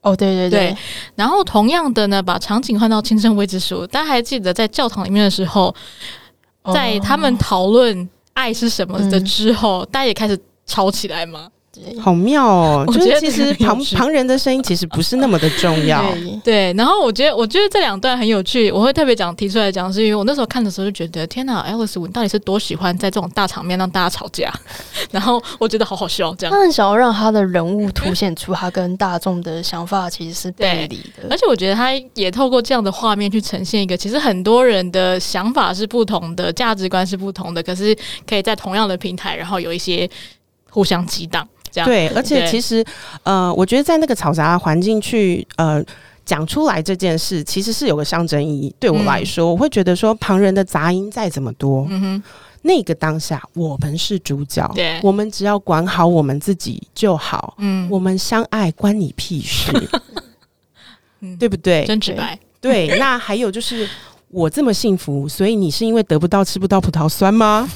[0.00, 0.70] 哦，对对对。
[0.70, 0.76] 对
[1.14, 5.72] 然后同样的呢，把场景换到青春未知数，大家还记得在教堂里面的时候，
[6.72, 8.08] 在他们讨论。
[8.38, 11.50] 爱是什么的之后，嗯、大家也开始吵起来吗？
[12.00, 12.84] 好妙哦！
[12.88, 16.02] 我觉得其实旁旁人的声音其实不是那么的重要。
[16.12, 24.52] 对，对，然后我觉得，我觉得这两段很有趣，我会特别讲提出来讲，是因为我那时候看的时候就觉得，天哪，Alice 你到底是多喜欢在这种大场面让大家吵架？
[25.10, 26.54] 然后我觉得好好笑，这样。
[26.54, 40.08] 他很想要让他的人物凸显出他跟大众的想法其实是背离的，而且我觉得他也透过这样的画面去呈现一个，其实很多人的想法是不同的，价值观是不同的，可是可以在同样的平台，然后有一些
[40.70, 41.46] 互相激荡。
[41.84, 42.84] 对，而且其实，
[43.22, 45.82] 呃，我觉得在那个嘈杂的环境去呃
[46.24, 48.74] 讲出来这件事，其实是有个象征意义。
[48.78, 52.22] 对我来说，嗯、我会觉得说，旁人的杂音再怎么多，嗯哼，
[52.62, 59.72] 那个当下我们是主角，对，我们只要管好我们自己就好，嗯，我们相爱关你屁事，
[61.20, 61.84] 嗯，对不对？
[61.86, 62.38] 真直白。
[62.60, 63.88] 对，那还有就是
[64.30, 67.70] 我这么幸福，所以你是因为得不到吃不到葡萄酸吗？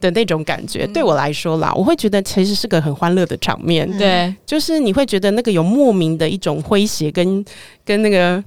[0.00, 3.86] 的那种感觉，对我来说啦，我会觉得其实是个很欢乐的场面。
[3.98, 7.44] 对，就是你会觉得那个有莫名的一种诙谐，跟
[7.84, 8.42] 跟那个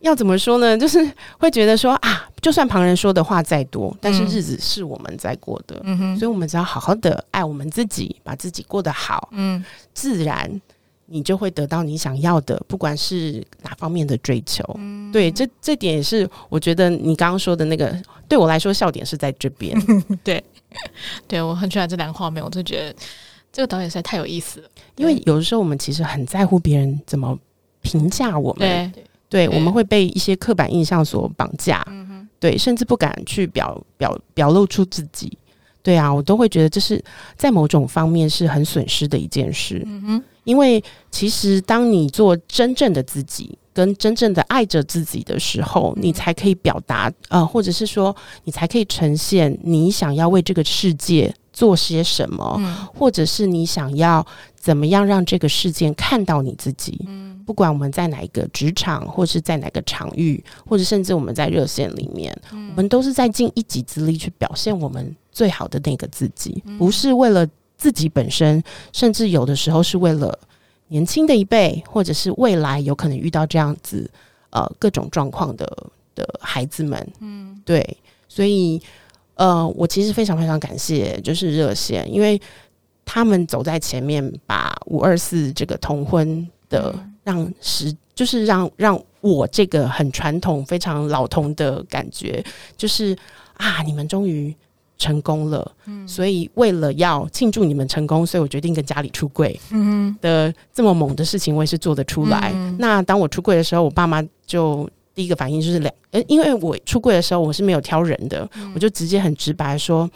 [0.00, 0.76] 要怎么说呢？
[0.76, 0.98] 就是
[1.38, 9.64] 会觉得说啊，就算旁人说的话再多，但是日子是我们在过的，嗯哼，所以我们只要好好的爱我们自己，把自己过得好，嗯，
[9.94, 10.60] 自然
[11.06, 14.64] 你就会得到你想要的，不管是哪方面的追求。
[14.78, 17.94] 嗯、对，这这点也是我觉得你刚刚说的那个，
[18.28, 19.78] 对我来说笑点是在这边。
[20.24, 20.42] 对，
[21.28, 22.96] 对我很喜欢这两个画面，我就觉得
[23.52, 24.68] 这个导演实在太有意思了。
[24.96, 27.38] 因为有的时候我们其实很在乎别人怎么
[27.82, 28.90] 评价我们，
[29.28, 35.36] 对，对，我们会被一些刻板印象所绑架，嗯，对，甚至不敢去表表表露出自己。
[35.82, 37.04] 对啊，我都会觉得这是
[37.36, 39.82] 在某种方面是很损失的一件事。
[39.84, 40.24] 嗯哼。
[40.44, 48.14] 因为其实，当你做真正的自己，跟真正的爱着自己的时候，你才可以表达，呃，或者是说，
[48.44, 54.24] 你才可以呈现你想要为这个世界做些什么，嗯、或者是你想要
[54.54, 57.04] 怎么样让这个世界看到你自己。
[57.08, 67.44] 嗯，不管我们在哪一个职场，或是在哪个场域，或者甚至我们在热线里面，嗯、我们都是在尽一己之力去表现我们最好的那个自己，不是为了。
[67.76, 68.62] 自己本身，
[68.92, 70.38] 甚至有的时候是为了
[70.88, 74.08] 年轻的一辈，或者是未来有可能遇到这样子
[74.50, 75.66] 呃各种状况的
[76.14, 77.96] 的孩子们，嗯，对，
[78.28, 78.80] 所以
[79.34, 82.40] 呃，我其实非常非常感谢，就是热线，因为
[83.04, 92.44] 他们走在前面，把五二四这个同婚的让时，就是让让我这个很传统、非常老同的感觉，
[92.76, 93.16] 就是
[93.54, 94.54] 啊，你们终于。
[94.96, 102.52] 成功了，嗯，所以为了要庆祝你们成功，所以我决定跟家里出柜，嗯的这么猛的事情，我也是做得出来。
[102.54, 110.08] 嗯、那当我出柜的时候，我爸妈就第一个反应就是两，呃，因为我出柜的时候我是没有挑人的，嗯、我就直接很直白说，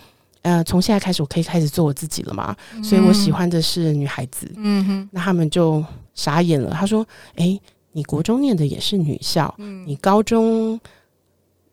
[0.42, 7.04] 呃，从现在开始我可以开始做我自己了嘛，嗯、所以我喜欢的是女孩子，嗯哼，那他们就傻眼了，他说，
[7.34, 7.60] 哎、欸，
[7.92, 10.78] 你国中念的也是女校，嗯，你高中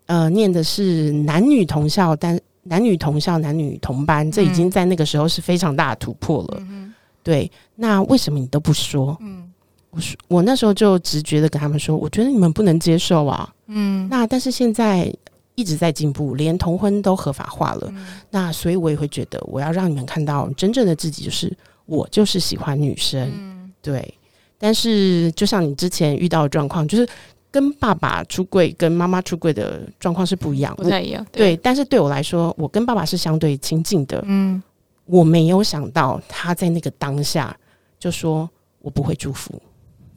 [0.08, 6.58] 呃念的是男女同校，但男女同校、男女同班，这已经在那个时候是非常大的突破了。
[6.62, 9.16] 嗯、对，那为什么你都不说？
[9.22, 9.52] 嗯，
[9.92, 13.54] 我说我那时候就直觉的跟他们说，我觉得你们不能接受啊。
[13.68, 15.14] 嗯，那但是现在
[15.54, 17.88] 一直在进步，连同婚都合法化了。
[17.94, 21.56] 嗯、那所以我也会觉得，我要让你们看到真正的自己，就是
[21.86, 23.32] 我就是喜欢女生。
[23.34, 24.14] 嗯、对，
[24.58, 27.08] 但是就像你之前遇到的状况，就是。
[27.56, 31.26] 跟爸爸出柜跟妈妈出柜的状况是不一样，不太一样。
[31.32, 34.22] 对，但是对我来说，我跟爸爸是相对亲近的。
[34.28, 34.62] 嗯，
[35.06, 37.56] 我没有想到他在那个当下
[37.98, 38.50] 就说
[38.82, 39.62] 我不会祝福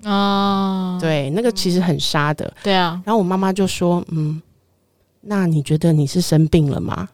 [0.02, 0.98] 啊。
[1.00, 2.52] 对，那个其实很杀的。
[2.60, 3.00] 对啊。
[3.04, 4.42] 然后我妈妈就说：“嗯，
[5.20, 7.08] 那你觉得你是生病了吗？”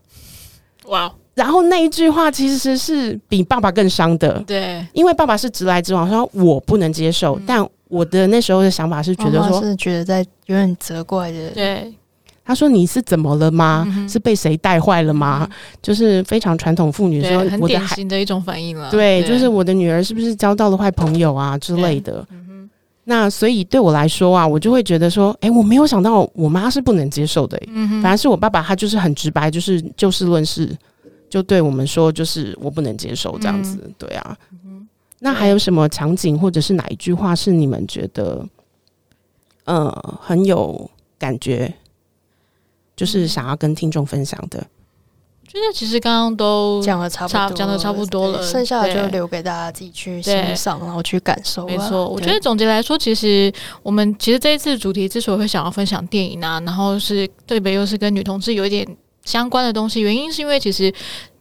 [0.89, 1.13] 哇。
[1.35, 4.43] 然后那一句话其实是比爸爸更伤的。
[4.47, 7.69] 对，因为爸爸是直来直往，说我不能接受，但。
[7.95, 11.51] 我的那时候的想法是觉得说，是觉得在有点责怪的。
[11.51, 11.95] 对，
[12.45, 13.85] 他说你是怎么了吗？
[13.87, 15.49] 嗯、是被谁带坏了吗？
[15.49, 18.91] 嗯、就是非常传统妇女说，很典型的一种反应了。
[18.91, 22.27] 对，对就是我的女儿是不是交到了坏朋友啊之类的？
[23.07, 27.69] 那所以对我来说啊，我就会觉得说，哎、欸，我没有想到我妈是不能接受的、欸。
[27.69, 28.03] 嗯哼。
[28.03, 30.75] 反而是我爸爸，他就是很直白，就是就事论事，
[31.29, 33.79] 就对我们说，就是我不能接受这样子。
[33.85, 34.35] 嗯、对啊。
[35.25, 38.47] 那还有什么场景，或者是哪一句话是你们觉得，
[39.65, 41.73] 呃，很有感觉，
[42.95, 44.59] 就是想要跟听众分享的？
[45.49, 51.67] 觉得其实刚刚都讲的差不多，讲的差不多了，剩下的就留给大家自己去欣赏，然后去感受。
[51.67, 53.51] 没错，我觉得总结来说，其实
[53.83, 58.87] 我们其实这一次主题之所以会想要分享电影啊，然后是对别又是跟女同志有一点
[59.25, 60.93] 相关的东西，原因是因为其实。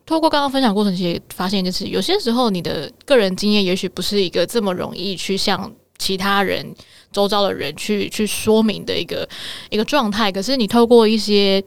[0.06, 6.76] 透过刚刚分享过程，其实发现就是有些时候你的个人经验也许不是一个这么容易去向其他人、
[7.12, 9.28] 周遭的人去去说明的一个
[9.70, 10.30] 一个状态。
[10.30, 11.64] 可是你透过一些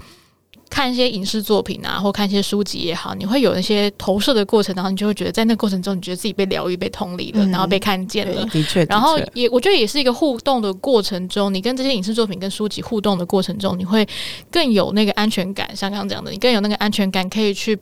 [0.69, 8.45] 看一些影视作品啊，或看一些书籍也好，你会有那些投射的过程，然后你就会觉得在那个过程中，你觉得自己被疗愈、被同理了，嗯、然后被看见了。
[8.47, 14.07] 的确，然后也我觉得也是一个互动的过程中，你跟这些影视作品跟书籍互动的过程中，你会
[14.51, 15.75] 更有那个安全感。
[15.75, 17.79] 像刚刚讲的，你更有那个安全感，可以去。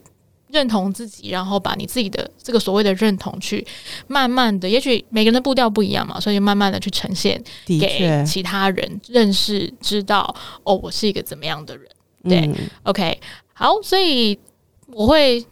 [0.54, 3.66] 认同自己，然后把你自己的这个所谓的认同，去
[4.06, 11.86] 慢慢的，也许每个人的步调不一样嘛，所以慢慢的去呈现给其他人认识、知道哦，我是一个怎么样的人。
[12.22, 13.20] 对、嗯、OK，
[13.52, 14.38] 好，所以
[14.86, 15.44] 我会。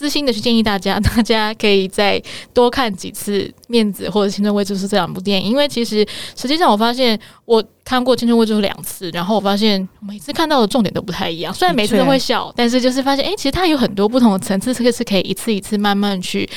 [0.00, 2.18] 私心的去建议大家， 大家可以再
[2.54, 11.52] 多看几次《面子》或者《青春未知数》这两部电影，因为其实实际上我发现我看过《青春未知数》两次，然后我发现每次看到的重点都不太一样。
[11.52, 16.48] 虽然每次都会笑，但是就是发现，哎、欸，其实它有很多不同的层次，这个是可以一次一次慢慢去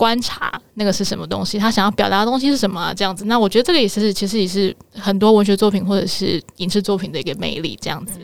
[0.00, 2.90] 观察那个是什么东西，他想要表达的东西是什么？
[2.94, 7.78] 这样子，那我觉得这个也是其实也是很多文学作品或者是影视作品的一个魅力。
[7.82, 8.14] 这样子，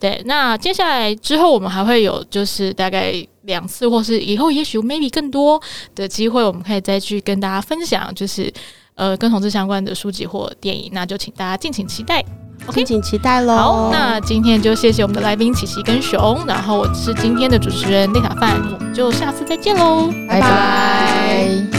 [0.00, 0.22] 对。
[0.24, 3.12] 那接下来之后我们还会有就是大概
[3.42, 5.60] 两次，或是以后也许 maybe 更多
[5.94, 8.50] 的机会，我们可以再去跟大家分享，就是
[8.94, 10.90] 呃跟同志相关的书籍或电影。
[10.94, 12.24] 那就请大家敬请期待。
[12.72, 13.54] 敬请期待喽！
[13.56, 21.75] 好，那今天就谢谢我们的来宾琪琪跟熊，然后我是今天的主持人丽塔范，我们就下次再见喽，拜拜。